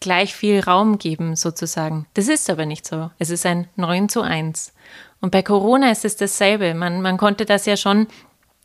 gleich 0.00 0.34
viel 0.34 0.60
Raum 0.60 0.98
geben, 0.98 1.34
sozusagen. 1.34 2.06
Das 2.12 2.28
ist 2.28 2.50
aber 2.50 2.66
nicht 2.66 2.86
so. 2.86 3.10
Es 3.18 3.30
ist 3.30 3.46
ein 3.46 3.68
9 3.76 4.10
zu 4.10 4.20
1. 4.20 4.74
Und 5.22 5.30
bei 5.30 5.42
Corona 5.42 5.90
ist 5.90 6.04
es 6.04 6.16
dasselbe. 6.16 6.74
Man, 6.74 7.00
man 7.00 7.16
konnte 7.16 7.46
das 7.46 7.64
ja 7.64 7.78
schon 7.78 8.08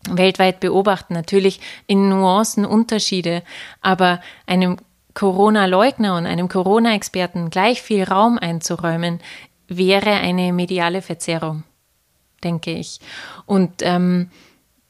weltweit 0.09 0.59
beobachten, 0.59 1.13
natürlich 1.13 1.59
in 1.87 2.09
Nuancen 2.09 2.65
Unterschiede, 2.65 3.43
aber 3.81 4.21
einem 4.45 4.77
Corona-Leugner 5.13 6.15
und 6.15 6.25
einem 6.25 6.47
Corona-Experten 6.47 7.49
gleich 7.49 7.81
viel 7.81 8.03
Raum 8.03 8.37
einzuräumen, 8.37 9.19
wäre 9.67 10.11
eine 10.11 10.53
mediale 10.53 11.01
Verzerrung, 11.01 11.63
denke 12.43 12.71
ich. 12.71 12.99
Und 13.45 13.81
ähm, 13.81 14.29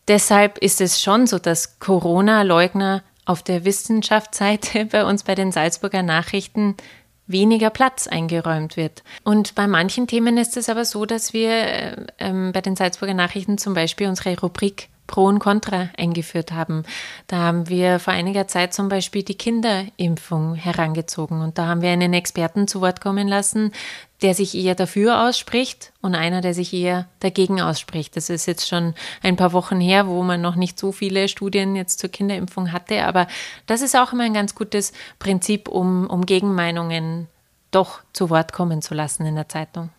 deshalb 0.08 0.58
ist 0.60 0.82
es 0.82 1.02
schon 1.02 1.28
so, 1.28 1.39
dass 1.39 1.80
Corona-Leugner 1.80 3.04
auf 3.26 3.43
der 3.43 3.65
Wissenschaftsseite 3.65 4.86
bei 4.91 5.06
uns 5.06 5.24
bei 5.24 5.36
den 5.36 5.52
Salzburger 5.52 6.04
Nachrichten 6.04 6.76
weniger 7.28 7.69
Platz 7.69 8.08
eingeräumt 8.08 8.76
wird. 8.76 9.04
Und 9.24 9.54
bei 9.54 9.67
manchen 9.67 10.08
Themen 10.08 10.38
ist 10.38 10.58
es 10.58 10.67
aber 10.67 10.84
so, 10.84 11.06
dass 11.06 11.32
wir 11.32 11.52
äh, 11.52 12.06
ähm, 12.17 12.52
bei 12.52 12.62
den 12.62 12.76
Salzburger 12.76 13.13
Nachrichten 13.13 13.60
zum 13.60 13.76
Beispiel 13.76 14.08
unsere 14.08 14.39
Rubrik 14.39 14.89
Pro 15.10 15.26
und 15.26 15.39
Contra 15.39 15.89
eingeführt 15.98 16.52
haben. 16.52 16.84
Da 17.26 17.38
haben 17.38 17.67
wir 17.67 17.98
vor 17.98 18.13
einiger 18.13 18.48
Zeit 18.48 18.76
zum 18.76 18.89
Beispiel 18.89 19.24
die 19.24 19.38
Kinderimpfung 19.38 20.54
herangezogen 20.54 21.41
und 21.41 21.58
da 21.58 21.65
haben 21.65 21.82
wir 21.82 21.89
einen 21.89 22.13
Experten 22.13 22.67
zu 22.67 22.80
Wort 22.80 23.02
kommen 23.02 23.28
lassen, 23.28 23.72
der 24.22 24.36
sich 24.36 24.54
eher 24.54 24.76
dafür 24.76 25.28
ausspricht 25.28 25.93
und 26.02 26.13
einer, 26.13 26.41
der 26.41 26.54
sich 26.54 26.72
eher 26.74 27.08
dagegen 27.22 27.60
ausspricht. 27.60 28.15
Das 28.15 28.30
ist 28.30 28.45
jetzt 28.45 28.67
schon 28.67 28.93
ein 29.24 29.36
paar 29.36 29.52
Wochen 29.52 29.80
her, 29.80 30.06
wo 30.06 30.22
man 30.22 30.41
noch 30.41 30.56
nicht 30.56 30.78
so 30.78 30.91
viele 30.91 31.28
Studien 31.28 31.76
jetzt 31.76 31.98
zur 31.98 32.12
Kinderimpfung 32.12 32.72
hatte, 32.72 33.04
aber 33.04 33.26
das 33.65 33.82
ist 33.82 33.95
auch 33.95 34.13
immer 34.13 34.26
ein 34.26 34.36
ganz 34.36 34.54
gutes 34.54 34.93
Prinzip, 35.17 35.69
um, 35.69 36.08
um 36.08 36.24
Gegenmeinungen 36.24 37.28
doch 37.72 38.02
zu 38.13 38.30
Wort 38.30 38.54
kommen 38.54 38.84
zu 38.84 38.93
lassen 38.93 39.26
in 39.26 39.36
der 39.36 39.50
Zeitung. 39.50 39.89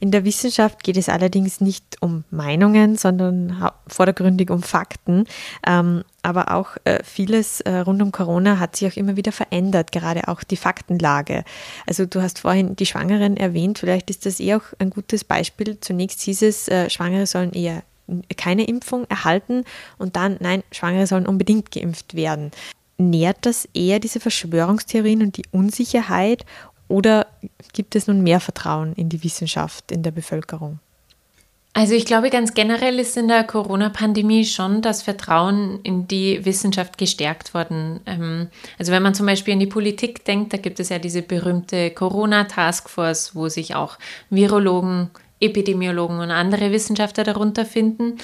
In 0.00 0.10
der 0.10 0.24
Wissenschaft 0.24 0.82
geht 0.82 0.96
es 0.96 1.08
allerdings 1.08 1.60
nicht 1.60 2.00
um 2.00 2.24
Meinungen, 2.30 2.96
sondern 2.96 3.70
vordergründig 3.86 4.50
um 4.50 4.62
Fakten. 4.62 5.26
Ähm, 5.66 6.04
aber 6.22 6.52
auch 6.52 6.76
äh, 6.84 7.02
vieles 7.02 7.60
äh, 7.62 7.78
rund 7.78 8.00
um 8.00 8.12
Corona 8.12 8.58
hat 8.58 8.76
sich 8.76 8.92
auch 8.92 8.96
immer 8.96 9.16
wieder 9.16 9.32
verändert, 9.32 9.90
gerade 9.92 10.28
auch 10.28 10.44
die 10.44 10.56
Faktenlage. 10.56 11.44
Also 11.86 12.06
du 12.06 12.22
hast 12.22 12.38
vorhin 12.38 12.76
die 12.76 12.86
Schwangeren 12.86 13.36
erwähnt, 13.36 13.78
vielleicht 13.78 14.08
ist 14.08 14.24
das 14.24 14.38
eher 14.38 14.58
auch 14.58 14.78
ein 14.78 14.90
gutes 14.90 15.24
Beispiel. 15.24 15.78
Zunächst 15.80 16.20
hieß 16.22 16.42
es, 16.42 16.68
äh, 16.68 16.88
Schwangere 16.90 17.26
sollen 17.26 17.52
eher 17.52 17.82
keine 18.36 18.64
Impfung 18.64 19.06
erhalten 19.08 19.64
und 19.98 20.16
dann, 20.16 20.36
nein, 20.40 20.62
Schwangere 20.70 21.06
sollen 21.06 21.26
unbedingt 21.26 21.70
geimpft 21.70 22.14
werden. 22.14 22.50
Nährt 22.98 23.38
das 23.42 23.68
eher 23.74 24.00
diese 24.00 24.20
Verschwörungstheorien 24.20 25.22
und 25.22 25.36
die 25.36 25.46
Unsicherheit 25.50 26.44
oder 26.92 27.26
gibt 27.72 27.96
es 27.96 28.06
nun 28.06 28.22
mehr 28.22 28.38
Vertrauen 28.38 28.92
in 28.92 29.08
die 29.08 29.24
Wissenschaft 29.24 29.90
in 29.90 30.02
der 30.02 30.10
Bevölkerung? 30.10 30.78
Also 31.72 31.94
ich 31.94 32.04
glaube, 32.04 32.28
ganz 32.28 32.52
generell 32.52 32.98
ist 32.98 33.16
in 33.16 33.28
der 33.28 33.44
Corona-Pandemie 33.44 34.44
schon 34.44 34.82
das 34.82 35.00
Vertrauen 35.00 35.80
in 35.84 36.06
die 36.06 36.44
Wissenschaft 36.44 36.98
gestärkt 36.98 37.54
worden. 37.54 38.00
Ähm, 38.04 38.48
also 38.78 38.92
wenn 38.92 39.02
man 39.02 39.14
zum 39.14 39.24
Beispiel 39.24 39.54
an 39.54 39.60
die 39.60 39.66
Politik 39.66 40.26
denkt, 40.26 40.52
da 40.52 40.58
gibt 40.58 40.80
es 40.80 40.90
ja 40.90 40.98
diese 40.98 41.22
berühmte 41.22 41.90
Corona-Taskforce, 41.92 43.34
wo 43.34 43.48
sich 43.48 43.74
auch 43.74 43.96
Virologen, 44.28 45.08
Epidemiologen 45.40 46.20
und 46.20 46.30
andere 46.30 46.72
Wissenschaftler 46.72 47.24
darunter 47.24 47.64
finden. 47.64 48.18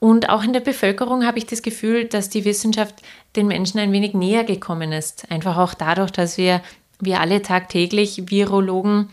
Und 0.00 0.28
auch 0.28 0.42
in 0.42 0.52
der 0.52 0.60
Bevölkerung 0.60 1.24
habe 1.24 1.38
ich 1.38 1.46
das 1.46 1.62
Gefühl, 1.62 2.06
dass 2.06 2.28
die 2.28 2.44
Wissenschaft 2.44 2.96
den 3.36 3.46
Menschen 3.46 3.78
ein 3.78 3.92
wenig 3.92 4.14
näher 4.14 4.44
gekommen 4.44 4.92
ist. 4.92 5.30
Einfach 5.30 5.58
auch 5.58 5.74
dadurch, 5.74 6.10
dass 6.10 6.38
wir 6.38 6.60
wir 7.00 7.20
alle 7.20 7.42
tagtäglich 7.42 8.30
Virologen 8.30 9.08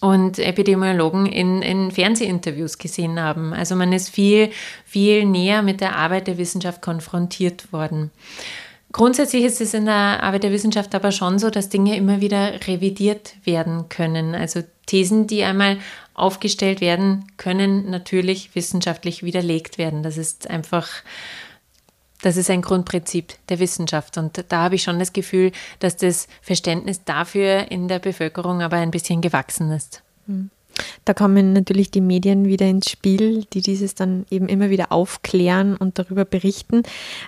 und 0.00 0.38
Epidemiologen 0.38 1.26
in, 1.26 1.62
in 1.62 1.90
Fernsehinterviews 1.90 2.78
gesehen 2.78 3.18
haben. 3.20 3.52
Also 3.52 3.74
man 3.74 3.92
ist 3.92 4.10
viel, 4.10 4.50
viel 4.84 5.24
näher 5.24 5.62
mit 5.62 5.80
der 5.80 5.96
Arbeit 5.96 6.26
der 6.26 6.38
Wissenschaft 6.38 6.82
konfrontiert 6.82 7.72
worden. 7.72 8.10
Grundsätzlich 8.92 9.44
ist 9.44 9.60
es 9.60 9.74
in 9.74 9.86
der 9.86 10.22
Arbeit 10.22 10.44
der 10.44 10.52
Wissenschaft 10.52 10.94
aber 10.94 11.10
schon 11.10 11.38
so, 11.38 11.50
dass 11.50 11.68
Dinge 11.68 11.96
immer 11.96 12.20
wieder 12.20 12.66
revidiert 12.68 13.34
werden 13.44 13.88
können. 13.88 14.34
Also 14.36 14.60
Thesen, 14.86 15.26
die 15.26 15.42
einmal 15.42 15.78
aufgestellt 16.12 16.80
werden, 16.80 17.24
können 17.36 17.90
natürlich 17.90 18.54
wissenschaftlich 18.54 19.24
widerlegt 19.24 19.78
werden. 19.78 20.02
Das 20.04 20.16
ist 20.16 20.48
einfach 20.48 20.88
das 22.24 22.38
ist 22.38 22.48
ein 22.48 22.62
Grundprinzip 22.62 23.34
der 23.50 23.58
Wissenschaft. 23.58 24.16
Und 24.16 24.44
da 24.48 24.62
habe 24.62 24.76
ich 24.76 24.82
schon 24.82 24.98
das 24.98 25.12
Gefühl, 25.12 25.52
dass 25.78 25.96
das 25.96 26.26
Verständnis 26.40 27.04
dafür 27.04 27.70
in 27.70 27.86
der 27.86 27.98
Bevölkerung 27.98 28.62
aber 28.62 28.78
ein 28.78 28.90
bisschen 28.90 29.20
gewachsen 29.20 29.70
ist. 29.70 30.02
Hm. 30.26 30.50
Da 31.04 31.12
kommen 31.12 31.52
natürlich 31.52 31.90
die 31.90 32.00
Medien 32.00 32.46
wieder 32.46 32.66
ins 32.66 32.90
Spiel, 32.90 33.44
die 33.52 33.60
dieses 33.60 33.94
dann 33.94 34.24
eben 34.30 34.48
immer 34.48 34.70
wieder 34.70 34.90
aufklären 34.90 35.76
und 35.76 35.98
darüber 35.98 36.24
berichten. 36.24 36.82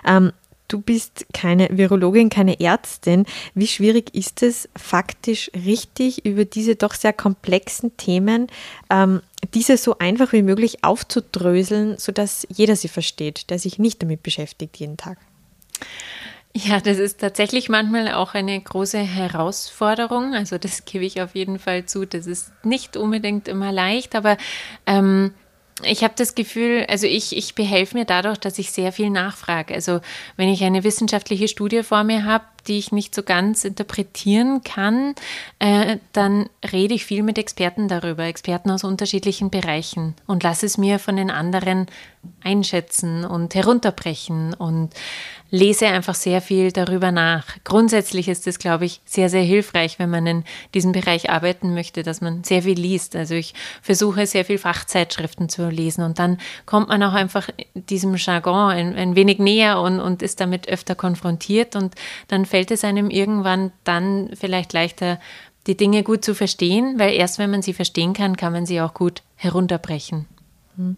Ähm, 0.05 0.31
Du 0.67 0.81
bist 0.81 1.27
keine 1.33 1.69
Virologin, 1.71 2.29
keine 2.29 2.59
Ärztin. 2.59 3.25
Wie 3.53 3.67
schwierig 3.67 4.13
ist 4.13 4.43
es, 4.43 4.67
faktisch 4.75 5.49
richtig 5.53 6.25
über 6.25 6.43
diese 6.43 6.75
doch 6.75 6.93
sehr 6.93 7.13
komplexen 7.13 7.95
Themen, 7.95 8.47
ähm, 8.89 9.21
diese 9.53 9.77
so 9.77 9.97
einfach 9.99 10.33
wie 10.33 10.41
möglich 10.41 10.83
aufzudröseln, 10.83 11.97
sodass 11.97 12.45
jeder 12.49 12.75
sie 12.75 12.89
versteht, 12.89 13.49
der 13.49 13.59
sich 13.59 13.79
nicht 13.79 14.01
damit 14.01 14.23
beschäftigt 14.23 14.77
jeden 14.77 14.97
Tag? 14.97 15.17
Ja, 16.53 16.79
das 16.79 16.97
ist 16.97 17.19
tatsächlich 17.19 17.69
manchmal 17.69 18.11
auch 18.13 18.33
eine 18.33 18.59
große 18.59 18.97
Herausforderung. 18.97 20.33
Also 20.33 20.57
das 20.57 20.85
gebe 20.85 21.05
ich 21.05 21.21
auf 21.21 21.35
jeden 21.35 21.59
Fall 21.59 21.85
zu. 21.85 22.05
Das 22.05 22.25
ist 22.25 22.51
nicht 22.63 22.97
unbedingt 22.97 23.47
immer 23.47 23.71
leicht, 23.71 24.15
aber 24.15 24.37
ähm, 24.87 25.33
ich 25.83 26.03
habe 26.03 26.13
das 26.17 26.35
Gefühl, 26.35 26.85
also 26.89 27.05
ich, 27.05 27.35
ich 27.35 27.55
behelfe 27.55 27.97
mir 27.97 28.05
dadurch, 28.05 28.37
dass 28.37 28.57
ich 28.57 28.71
sehr 28.71 28.91
viel 28.91 29.09
nachfrage. 29.09 29.73
Also 29.73 30.01
wenn 30.35 30.49
ich 30.49 30.63
eine 30.63 30.83
wissenschaftliche 30.83 31.47
Studie 31.47 31.83
vor 31.83 32.03
mir 32.03 32.25
habe, 32.25 32.45
die 32.67 32.77
ich 32.77 32.91
nicht 32.91 33.15
so 33.15 33.23
ganz 33.23 33.65
interpretieren 33.65 34.63
kann, 34.63 35.15
äh, 35.59 35.97
dann 36.13 36.49
rede 36.71 36.93
ich 36.93 37.05
viel 37.05 37.23
mit 37.23 37.37
Experten 37.37 37.87
darüber, 37.87 38.23
Experten 38.25 38.71
aus 38.71 38.83
unterschiedlichen 38.83 39.49
Bereichen 39.49 40.15
und 40.25 40.43
lasse 40.43 40.65
es 40.65 40.77
mir 40.77 40.99
von 40.99 41.15
den 41.15 41.31
anderen 41.31 41.87
einschätzen 42.43 43.25
und 43.25 43.55
herunterbrechen 43.55 44.53
und 44.53 44.93
lese 45.49 45.87
einfach 45.87 46.15
sehr 46.15 46.41
viel 46.41 46.71
darüber 46.71 47.11
nach. 47.11 47.45
Grundsätzlich 47.63 48.27
ist 48.27 48.47
es, 48.47 48.59
glaube 48.59 48.85
ich, 48.85 49.01
sehr, 49.05 49.29
sehr 49.29 49.43
hilfreich, 49.43 49.97
wenn 49.97 50.09
man 50.09 50.27
in 50.27 50.43
diesem 50.73 50.91
Bereich 50.91 51.29
arbeiten 51.29 51.73
möchte, 51.73 52.03
dass 52.03 52.19
man 52.19 52.43
sehr 52.43 52.63
viel 52.63 52.77
liest. 52.77 53.15
Also 53.15 53.33
ich 53.35 53.53
versuche 53.81 54.27
sehr 54.27 54.43
viel 54.43 54.57
Fachzeitschriften 54.57 55.47
zu 55.47 55.69
lesen 55.69 56.03
und 56.03 56.19
dann 56.19 56.37
kommt 56.65 56.89
man 56.89 57.01
auch 57.03 57.13
einfach 57.13 57.49
diesem 57.73 58.15
Jargon 58.15 58.71
ein, 58.71 58.95
ein 58.95 59.15
wenig 59.15 59.39
näher 59.39 59.79
und, 59.79 59.99
und 60.01 60.21
ist 60.21 60.41
damit 60.41 60.67
öfter 60.67 60.95
konfrontiert 60.95 61.75
und 61.75 61.95
dann 62.27 62.45
fällt 62.45 62.56
es 62.65 62.83
einem 62.83 63.09
irgendwann 63.09 63.71
dann 63.83 64.29
vielleicht 64.33 64.73
leichter, 64.73 65.19
die 65.67 65.77
Dinge 65.77 66.03
gut 66.03 66.23
zu 66.23 66.33
verstehen, 66.33 66.97
weil 66.97 67.13
erst 67.13 67.39
wenn 67.39 67.51
man 67.51 67.61
sie 67.61 67.73
verstehen 67.73 68.13
kann, 68.13 68.37
kann 68.37 68.53
man 68.53 68.65
sie 68.65 68.81
auch 68.81 68.93
gut 68.93 69.21
herunterbrechen. 69.35 70.25
Hm. 70.77 70.95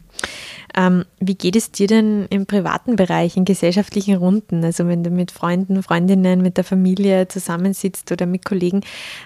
Ähm, 0.76 1.06
wie 1.20 1.36
geht 1.36 1.56
es 1.56 1.72
dir 1.72 1.88
denn 1.88 2.28
im 2.30 2.46
privaten 2.46 2.96
Bereich, 2.96 3.38
in 3.38 3.46
gesellschaftlichen 3.46 4.16
Runden? 4.16 4.64
Also 4.64 4.88
wenn 4.88 5.04
du 5.04 5.10
mit 5.10 5.32
Freunden, 5.32 5.82
Freundinnen, 5.82 6.42
mit 6.42 6.58
der 6.58 6.64
Familie 6.64 7.28
zusammensitzt 7.28 8.12
oder 8.12 8.26
mit 8.26 8.46
Kollegen 8.46 8.82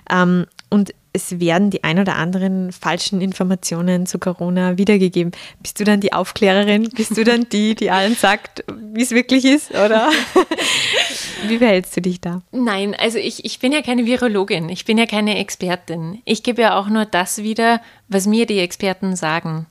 ähm, 0.09 0.45
und 0.69 0.93
es 1.13 1.39
werden 1.39 1.69
die 1.69 1.83
ein 1.83 1.99
oder 1.99 2.15
anderen 2.15 2.71
falschen 2.71 3.21
Informationen 3.21 4.07
zu 4.07 4.17
Corona 4.17 4.79
wiedergegeben. 4.79 5.31
Bist 5.61 5.79
du 5.79 5.83
dann 5.83 6.01
die 6.01 6.11
Aufklärerin? 6.11 6.89
Bist 6.89 7.15
du 7.15 7.23
dann 7.23 7.47
die, 7.49 7.75
die 7.75 7.91
allen 7.91 8.15
sagt, 8.15 8.65
wie 8.93 9.03
es 9.03 9.11
wirklich 9.11 9.45
ist? 9.45 9.71
Oder 9.71 10.09
wie 11.47 11.59
verhältst 11.59 11.95
du 11.95 12.01
dich 12.01 12.19
da? 12.19 12.41
Nein, 12.51 12.95
also 12.95 13.19
ich, 13.19 13.45
ich 13.45 13.59
bin 13.59 13.71
ja 13.71 13.83
keine 13.83 14.07
Virologin, 14.07 14.69
ich 14.69 14.85
bin 14.85 14.97
ja 14.97 15.05
keine 15.05 15.37
Expertin. 15.37 16.21
Ich 16.25 16.41
gebe 16.41 16.63
ja 16.63 16.77
auch 16.77 16.89
nur 16.89 17.05
das 17.05 17.43
wieder, 17.43 17.79
was 18.07 18.25
mir 18.25 18.47
die 18.47 18.59
Experten 18.59 19.15
sagen. 19.15 19.67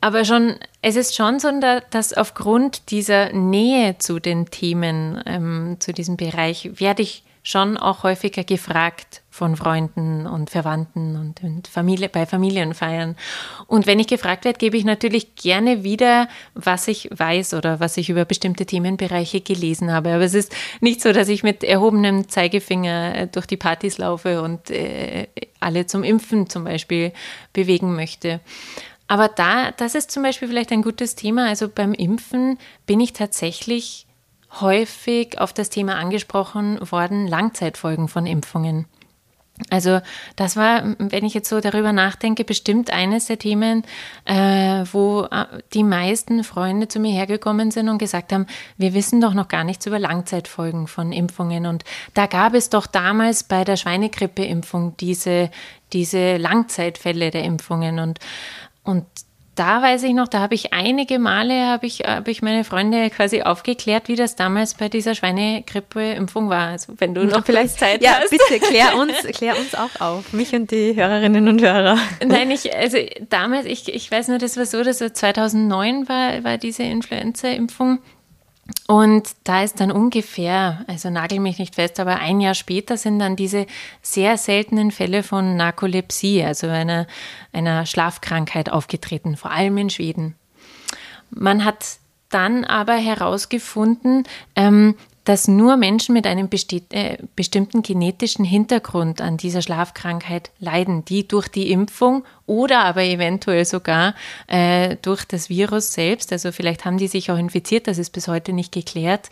Aber 0.00 0.24
schon, 0.24 0.56
es 0.82 0.96
ist 0.96 1.14
schon 1.14 1.38
so, 1.38 1.50
dass 1.90 2.12
aufgrund 2.12 2.90
dieser 2.90 3.32
Nähe 3.32 3.98
zu 3.98 4.18
den 4.18 4.46
Themen, 4.46 5.22
ähm, 5.26 5.76
zu 5.78 5.92
diesem 5.92 6.16
Bereich, 6.16 6.70
werde 6.80 7.02
ich 7.02 7.22
schon 7.42 7.76
auch 7.76 8.02
häufiger 8.02 8.44
gefragt 8.44 9.22
von 9.40 9.56
Freunden 9.56 10.26
und 10.26 10.50
Verwandten 10.50 11.16
und, 11.16 11.66
Familie, 11.66 12.10
bei 12.10 12.26
Familienfeiern. 12.26 13.16
Und 13.66 13.86
wenn 13.86 13.98
ich 13.98 14.06
gefragt 14.06 14.44
werde, 14.44 14.58
gebe 14.58 14.76
ich 14.76 14.84
natürlich 14.84 15.34
gerne 15.34 15.82
wieder, 15.82 16.28
was 16.52 16.88
ich 16.88 17.08
weiß 17.10 17.54
oder 17.54 17.80
was 17.80 17.96
ich 17.96 18.10
über 18.10 18.26
bestimmte 18.26 18.66
Themenbereiche 18.66 19.40
gelesen 19.40 19.90
habe. 19.90 20.12
Aber 20.12 20.24
es 20.24 20.34
ist 20.34 20.54
nicht 20.82 21.00
so, 21.00 21.14
dass 21.14 21.30
ich 21.30 21.42
mit 21.42 21.64
erhobenem 21.64 22.28
Zeigefinger 22.28 23.14
äh, 23.14 23.26
durch 23.28 23.46
die 23.46 23.56
Partys 23.56 23.96
laufe 23.96 24.42
und 24.42 24.70
äh, 24.70 25.28
alle 25.58 25.86
zum 25.86 26.04
Impfen 26.04 26.50
zum 26.50 26.64
Beispiel 26.64 27.14
bewegen 27.54 27.96
möchte. 27.96 28.40
Aber 29.08 29.28
da, 29.28 29.70
das 29.70 29.94
ist 29.94 30.10
zum 30.10 30.22
Beispiel 30.22 30.48
vielleicht 30.48 30.70
ein 30.70 30.82
gutes 30.82 31.14
Thema. 31.14 31.48
Also 31.48 31.70
beim 31.70 31.94
Impfen 31.94 32.58
bin 32.84 33.00
ich 33.00 33.14
tatsächlich 33.14 34.06
häufig 34.60 35.38
auf 35.38 35.54
das 35.54 35.70
Thema 35.70 35.94
angesprochen 35.94 36.78
worden, 36.90 37.26
Langzeitfolgen 37.26 38.08
von 38.08 38.26
Impfungen. 38.26 38.84
Also 39.68 40.00
das 40.36 40.56
war, 40.56 40.96
wenn 40.98 41.24
ich 41.24 41.34
jetzt 41.34 41.48
so 41.48 41.60
darüber 41.60 41.92
nachdenke, 41.92 42.44
bestimmt 42.44 42.92
eines 42.92 43.26
der 43.26 43.38
Themen, 43.38 43.84
äh, 44.24 44.84
wo 44.92 45.26
äh, 45.30 45.46
die 45.74 45.84
meisten 45.84 46.44
Freunde 46.44 46.88
zu 46.88 46.98
mir 46.98 47.12
hergekommen 47.12 47.70
sind 47.70 47.88
und 47.88 47.98
gesagt 47.98 48.32
haben, 48.32 48.46
wir 48.78 48.94
wissen 48.94 49.20
doch 49.20 49.34
noch 49.34 49.48
gar 49.48 49.64
nichts 49.64 49.86
über 49.86 49.98
Langzeitfolgen 49.98 50.86
von 50.86 51.12
Impfungen. 51.12 51.66
Und 51.66 51.84
da 52.14 52.26
gab 52.26 52.54
es 52.54 52.70
doch 52.70 52.86
damals 52.86 53.44
bei 53.44 53.64
der 53.64 53.76
Schweinegrippeimpfung 53.76 54.96
diese, 54.98 55.50
diese 55.92 56.36
Langzeitfälle 56.38 57.30
der 57.30 57.44
Impfungen. 57.44 57.98
Und, 57.98 58.18
und 58.82 59.04
da 59.60 59.82
weiß 59.82 60.04
ich 60.04 60.14
noch, 60.14 60.26
da 60.26 60.40
habe 60.40 60.54
ich 60.54 60.72
einige 60.72 61.18
Male, 61.18 61.66
habe 61.66 61.84
ich, 61.84 61.98
hab 62.00 62.28
ich 62.28 62.40
meine 62.40 62.64
Freunde 62.64 63.10
quasi 63.10 63.42
aufgeklärt, 63.42 64.08
wie 64.08 64.16
das 64.16 64.34
damals 64.34 64.72
bei 64.72 64.88
dieser 64.88 65.14
Schweinegrippeimpfung 65.14 66.48
war. 66.48 66.68
Also 66.68 66.94
wenn 66.96 67.12
du 67.12 67.26
noch 67.26 67.44
vielleicht 67.44 67.70
Zeit 67.78 68.02
ja, 68.02 68.12
hast. 68.22 68.30
bitte, 68.30 68.58
klär 68.58 68.96
uns, 68.98 69.12
klär 69.36 69.58
uns 69.58 69.74
auch 69.74 70.00
auf, 70.00 70.32
mich 70.32 70.54
und 70.54 70.70
die 70.70 70.96
Hörerinnen 70.96 71.46
und 71.46 71.60
Hörer. 71.60 71.98
Nein, 72.26 72.50
ich, 72.50 72.74
also 72.74 72.96
damals, 73.28 73.66
ich, 73.66 73.94
ich 73.94 74.10
weiß 74.10 74.28
nur, 74.28 74.38
das 74.38 74.56
war 74.56 74.64
so, 74.64 74.82
dass 74.82 74.96
2009 74.96 76.08
war, 76.08 76.42
war 76.42 76.56
diese 76.56 76.84
Influenza-Impfung. 76.84 77.98
Und 78.86 79.30
da 79.44 79.62
ist 79.62 79.80
dann 79.80 79.92
ungefähr, 79.92 80.84
also 80.86 81.10
nagel 81.10 81.38
mich 81.38 81.58
nicht 81.58 81.76
fest, 81.76 82.00
aber 82.00 82.16
ein 82.16 82.40
Jahr 82.40 82.54
später 82.54 82.96
sind 82.96 83.18
dann 83.18 83.36
diese 83.36 83.66
sehr 84.02 84.36
seltenen 84.36 84.90
Fälle 84.90 85.22
von 85.22 85.56
Narkolepsie, 85.56 86.42
also 86.42 86.66
einer, 86.66 87.06
einer 87.52 87.86
Schlafkrankheit 87.86 88.70
aufgetreten, 88.70 89.36
vor 89.36 89.50
allem 89.52 89.78
in 89.78 89.90
Schweden. 89.90 90.34
Man 91.30 91.64
hat 91.64 91.98
dann 92.30 92.64
aber 92.64 92.94
herausgefunden, 92.94 94.24
ähm, 94.56 94.96
dass 95.24 95.48
nur 95.48 95.76
Menschen 95.76 96.14
mit 96.14 96.26
einem 96.26 96.48
äh, 96.90 97.18
bestimmten 97.36 97.82
genetischen 97.82 98.44
Hintergrund 98.44 99.20
an 99.20 99.36
dieser 99.36 99.62
Schlafkrankheit 99.62 100.50
leiden, 100.58 101.04
die 101.04 101.28
durch 101.28 101.48
die 101.48 101.70
Impfung 101.70 102.24
oder 102.46 102.84
aber 102.84 103.02
eventuell 103.02 103.64
sogar 103.64 104.14
äh, 104.46 104.96
durch 105.02 105.24
das 105.24 105.48
Virus 105.48 105.92
selbst, 105.92 106.32
also 106.32 106.52
vielleicht 106.52 106.84
haben 106.84 106.98
die 106.98 107.08
sich 107.08 107.30
auch 107.30 107.38
infiziert, 107.38 107.86
das 107.86 107.98
ist 107.98 108.10
bis 108.10 108.28
heute 108.28 108.52
nicht 108.52 108.72
geklärt, 108.72 109.28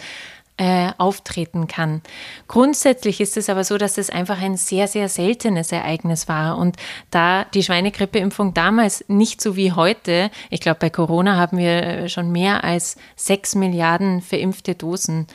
äh, 0.59 0.91
auftreten 0.99 1.69
kann. 1.69 2.03
Grundsätzlich 2.49 3.21
ist 3.21 3.37
es 3.37 3.49
aber 3.49 3.63
so, 3.63 3.79
dass 3.79 3.97
es 3.97 4.11
einfach 4.11 4.43
ein 4.43 4.57
sehr, 4.57 4.89
sehr 4.89 5.09
seltenes 5.09 5.71
Ereignis 5.71 6.27
war. 6.27 6.59
Und 6.59 6.77
da 7.11 7.45
die 7.45 7.63
Schweinegrippeimpfung 7.63 8.55
damals 8.55 9.05
nicht 9.07 9.41
so 9.41 9.55
wie 9.55 9.73
heute, 9.73 10.31
ich 10.51 10.61
glaube, 10.61 10.81
bei 10.81 10.91
Corona 10.91 11.37
haben 11.37 11.59
wir 11.59 12.09
schon 12.09 12.33
mehr 12.33 12.65
als 12.65 12.97
sechs 13.15 13.55
Milliarden 13.55 14.21
verimpfte 14.21 14.75
Dosen. 14.75 15.29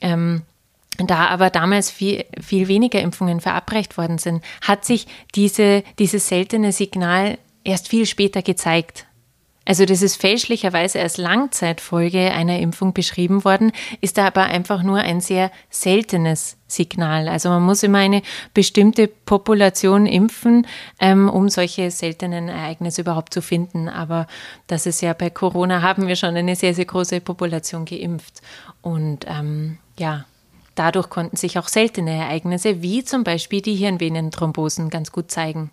Ähm, 0.00 0.42
da 0.98 1.26
aber 1.26 1.50
damals 1.50 1.90
viel, 1.90 2.24
viel 2.40 2.68
weniger 2.68 3.00
Impfungen 3.00 3.40
verabreicht 3.40 3.98
worden 3.98 4.18
sind, 4.18 4.42
hat 4.62 4.84
sich 4.84 5.06
diese, 5.34 5.82
dieses 5.98 6.28
seltene 6.28 6.72
Signal 6.72 7.38
erst 7.64 7.88
viel 7.88 8.06
später 8.06 8.42
gezeigt. 8.42 9.06
Also 9.68 9.84
das 9.84 10.00
ist 10.00 10.20
fälschlicherweise 10.20 11.00
als 11.00 11.16
Langzeitfolge 11.16 12.30
einer 12.30 12.60
Impfung 12.60 12.92
beschrieben 12.92 13.44
worden, 13.44 13.72
ist 14.00 14.16
da 14.16 14.28
aber 14.28 14.44
einfach 14.44 14.84
nur 14.84 14.98
ein 14.98 15.20
sehr 15.20 15.50
seltenes 15.70 16.56
Signal. 16.68 17.28
Also 17.28 17.48
man 17.48 17.64
muss 17.64 17.82
immer 17.82 17.98
eine 17.98 18.22
bestimmte 18.54 19.08
Population 19.08 20.06
impfen, 20.06 20.68
ähm, 21.00 21.28
um 21.28 21.48
solche 21.48 21.90
seltenen 21.90 22.48
Ereignisse 22.48 23.00
überhaupt 23.00 23.34
zu 23.34 23.42
finden. 23.42 23.88
Aber 23.88 24.28
das 24.68 24.86
ist 24.86 25.02
ja 25.02 25.12
bei 25.14 25.30
Corona 25.30 25.82
haben 25.82 26.06
wir 26.06 26.14
schon 26.14 26.36
eine 26.36 26.54
sehr, 26.54 26.72
sehr 26.72 26.84
große 26.84 27.20
Population 27.20 27.86
geimpft. 27.86 28.42
Und 28.82 29.26
ähm, 29.28 29.78
ja, 29.98 30.24
dadurch 30.74 31.10
konnten 31.10 31.36
sich 31.36 31.58
auch 31.58 31.68
seltene 31.68 32.12
Ereignisse 32.12 32.82
wie 32.82 33.04
zum 33.04 33.24
Beispiel 33.24 33.62
die 33.62 33.74
Hirnvenenthrombosen 33.74 34.90
ganz 34.90 35.12
gut 35.12 35.30
zeigen. 35.30 35.70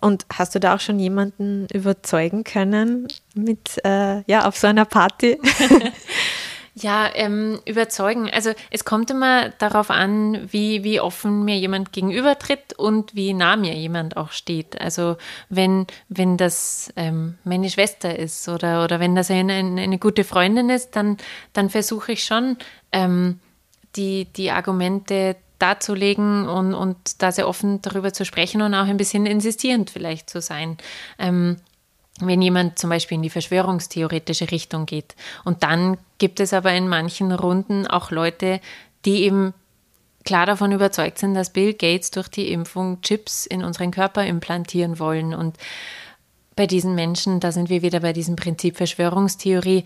Und 0.00 0.24
hast 0.32 0.54
du 0.54 0.60
da 0.60 0.76
auch 0.76 0.80
schon 0.80 0.98
jemanden 0.98 1.66
überzeugen 1.72 2.42
können 2.42 3.06
mit, 3.34 3.84
äh, 3.84 4.22
ja, 4.22 4.46
auf 4.46 4.56
so 4.56 4.66
einer 4.66 4.86
Party? 4.86 5.38
Ja, 6.74 7.10
ähm, 7.14 7.60
überzeugen. 7.66 8.30
Also 8.30 8.52
es 8.70 8.84
kommt 8.84 9.10
immer 9.10 9.50
darauf 9.50 9.90
an, 9.90 10.48
wie, 10.50 10.84
wie 10.84 11.00
offen 11.00 11.44
mir 11.44 11.56
jemand 11.56 11.92
gegenübertritt 11.92 12.78
und 12.78 13.14
wie 13.14 13.34
nah 13.34 13.56
mir 13.56 13.74
jemand 13.74 14.16
auch 14.16 14.30
steht. 14.30 14.80
Also 14.80 15.16
wenn, 15.48 15.86
wenn 16.08 16.36
das 16.36 16.92
ähm, 16.96 17.38
meine 17.44 17.68
Schwester 17.68 18.16
ist 18.16 18.48
oder, 18.48 18.84
oder 18.84 19.00
wenn 19.00 19.14
das 19.14 19.30
eine, 19.30 19.54
eine 19.54 19.98
gute 19.98 20.24
Freundin 20.24 20.70
ist, 20.70 20.94
dann, 20.94 21.16
dann 21.52 21.70
versuche 21.70 22.12
ich 22.12 22.24
schon, 22.24 22.56
ähm, 22.92 23.40
die, 23.96 24.26
die 24.26 24.50
Argumente 24.50 25.36
darzulegen 25.58 26.48
und, 26.48 26.74
und 26.74 27.22
da 27.22 27.32
sehr 27.32 27.46
offen 27.46 27.82
darüber 27.82 28.12
zu 28.12 28.24
sprechen 28.24 28.62
und 28.62 28.74
auch 28.74 28.86
ein 28.86 28.96
bisschen 28.96 29.26
insistierend 29.26 29.90
vielleicht 29.90 30.30
zu 30.30 30.40
sein. 30.40 30.78
Ähm, 31.18 31.56
wenn 32.20 32.42
jemand 32.42 32.78
zum 32.78 32.90
Beispiel 32.90 33.16
in 33.16 33.22
die 33.22 33.30
verschwörungstheoretische 33.30 34.50
Richtung 34.50 34.86
geht. 34.86 35.14
Und 35.44 35.62
dann 35.62 35.96
gibt 36.18 36.40
es 36.40 36.52
aber 36.52 36.72
in 36.72 36.88
manchen 36.88 37.32
Runden 37.32 37.86
auch 37.86 38.10
Leute, 38.10 38.60
die 39.04 39.22
eben 39.22 39.54
klar 40.24 40.46
davon 40.46 40.72
überzeugt 40.72 41.18
sind, 41.18 41.34
dass 41.34 41.52
Bill 41.52 41.72
Gates 41.72 42.10
durch 42.10 42.28
die 42.28 42.52
Impfung 42.52 43.00
Chips 43.00 43.46
in 43.46 43.64
unseren 43.64 43.90
Körper 43.90 44.26
implantieren 44.26 44.98
wollen. 44.98 45.34
Und 45.34 45.56
bei 46.56 46.66
diesen 46.66 46.94
Menschen, 46.94 47.40
da 47.40 47.52
sind 47.52 47.70
wir 47.70 47.82
wieder 47.82 48.00
bei 48.00 48.12
diesem 48.12 48.36
Prinzip 48.36 48.76
Verschwörungstheorie, 48.76 49.84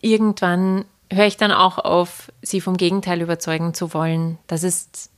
irgendwann 0.00 0.84
höre 1.12 1.26
ich 1.26 1.36
dann 1.36 1.52
auch 1.52 1.78
auf, 1.78 2.32
sie 2.42 2.60
vom 2.60 2.76
Gegenteil 2.76 3.20
überzeugen 3.20 3.74
zu 3.74 3.94
wollen. 3.94 4.38
Das 4.46 4.62
ist, 4.62 5.10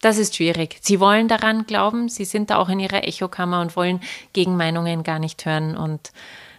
das 0.00 0.18
ist 0.18 0.36
schwierig. 0.36 0.78
Sie 0.80 1.00
wollen 1.00 1.28
daran 1.28 1.66
glauben, 1.66 2.08
sie 2.08 2.24
sind 2.24 2.50
da 2.50 2.56
auch 2.56 2.68
in 2.68 2.80
ihrer 2.80 3.06
Echokammer 3.06 3.60
und 3.60 3.76
wollen 3.76 4.00
Gegenmeinungen 4.32 5.02
gar 5.02 5.18
nicht 5.18 5.44
hören. 5.46 5.76
Und 5.76 6.12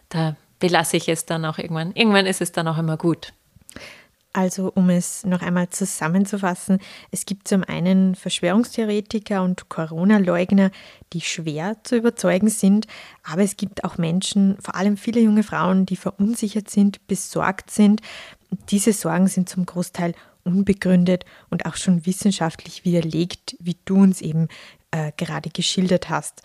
da 0.10 0.36
belasse 0.60 0.98
ich 0.98 1.10
es 1.10 1.26
dann 1.26 1.46
auch 1.46 1.58
irgendwann. 1.58 1.91
Irgendwann 1.94 2.26
ist 2.26 2.41
es 2.41 2.52
dann 2.52 2.67
auch 2.67 2.78
immer 2.78 2.98
gut. 2.98 3.34
Also, 4.34 4.72
um 4.74 4.89
es 4.89 5.26
noch 5.26 5.41
einmal 5.41 5.70
zusammenzufassen, 5.70 6.80
es 7.12 7.26
gibt 7.26 7.50
zum 7.50 7.65
einen 7.65 8.15
Verschwörungstheoretiker 8.15 9.44
und 9.44 9.67
Corona-Leugner, 9.67 10.72
die 11.12 11.20
schwer 11.20 11.76
zu 11.84 11.98
überzeugen 11.98 12.48
sind, 12.48 12.88
aber 13.24 13.41
es 13.44 13.58
gibt 13.58 13.84
auch 13.84 13.98
Menschen, 13.98 14.58
vor 14.62 14.76
allem 14.76 14.96
viele 14.96 15.20
junge 15.20 15.44
Frauen, 15.44 15.86
die 15.86 15.98
verunsichert 15.98 16.70
sind, 16.70 17.06
besorgt 17.08 17.72
sind. 17.72 18.02
Diese 18.70 18.94
Sorgen 18.94 19.28
sind 19.28 19.50
zum 19.50 19.66
Großteil 19.66 20.14
unbegründet 20.44 21.26
und 21.50 21.66
auch 21.66 21.76
schon 21.76 22.06
wissenschaftlich 22.06 22.84
widerlegt, 22.86 23.56
wie 23.60 23.78
du 23.86 23.96
uns 24.02 24.22
eben 24.22 24.48
äh, 24.92 25.12
gerade 25.18 25.50
geschildert 25.50 26.10
hast. 26.10 26.42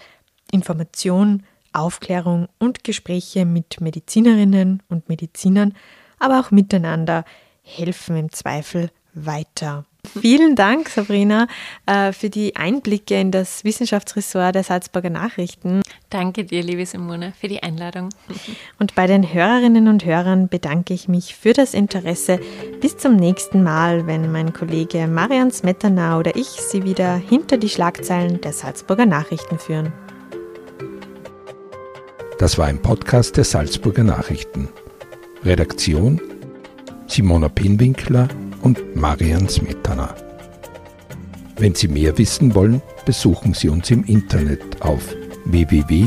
Information, 0.53 1.45
Aufklärung 1.73 2.49
und 2.59 2.85
Gespräche 2.85 3.45
mit 3.45 3.81
Medizinerinnen 3.81 4.83
und 4.88 5.09
Medizinern, 5.09 5.75
aber 6.19 6.40
auch 6.40 6.51
miteinander 6.51 7.25
helfen 7.62 8.16
im 8.16 8.33
Zweifel 8.33 8.90
weiter. 9.12 9.85
Vielen 10.21 10.55
Dank, 10.55 10.88
Sabrina, 10.88 11.49
äh, 11.87 12.12
für 12.12 12.31
die 12.31 12.57
Einblicke 12.57 13.21
in 13.21 13.31
das 13.31 13.64
Wissenschaftsressort 13.64 14.55
der 14.55 14.62
Salzburger 14.62 15.11
Nachrichten. 15.11 15.83
Danke 16.16 16.44
dir, 16.44 16.62
liebe 16.62 16.87
Simone, 16.87 17.35
für 17.38 17.46
die 17.46 17.62
Einladung. 17.62 18.09
Und 18.79 18.94
bei 18.94 19.07
den 19.07 19.35
Hörerinnen 19.35 19.87
und 19.87 20.07
Hörern 20.07 20.48
bedanke 20.48 20.94
ich 20.94 21.09
mich 21.09 21.37
für 21.37 21.52
das 21.52 21.74
Interesse. 21.74 22.40
Bis 22.81 22.96
zum 22.96 23.16
nächsten 23.16 23.62
Mal, 23.62 24.07
wenn 24.07 24.33
mein 24.33 24.55
Kollege 24.55 25.09
Marian 25.09 25.50
Smetana 25.50 26.18
oder 26.18 26.35
ich 26.35 26.46
Sie 26.46 26.85
wieder 26.85 27.16
hinter 27.16 27.59
die 27.59 27.68
Schlagzeilen 27.68 28.40
der 28.40 28.55
Salzburger 28.55 29.05
Nachrichten 29.05 29.59
führen. 29.59 29.92
Das 32.38 32.57
war 32.57 32.64
ein 32.64 32.81
Podcast 32.81 33.37
der 33.37 33.44
Salzburger 33.44 34.05
Nachrichten. 34.05 34.70
Redaktion 35.44 36.18
Simona 37.09 37.50
Pinwinkler 37.50 38.29
und 38.62 38.96
Marian 38.96 39.50
Smetana. 39.50 40.14
Wenn 41.59 41.74
Sie 41.74 41.88
mehr 41.88 42.16
wissen 42.16 42.55
wollen, 42.55 42.81
besuchen 43.05 43.52
Sie 43.52 43.68
uns 43.68 43.90
im 43.90 44.02
Internet 44.05 44.81
auf 44.81 45.14
www.sn.at. 45.46 46.06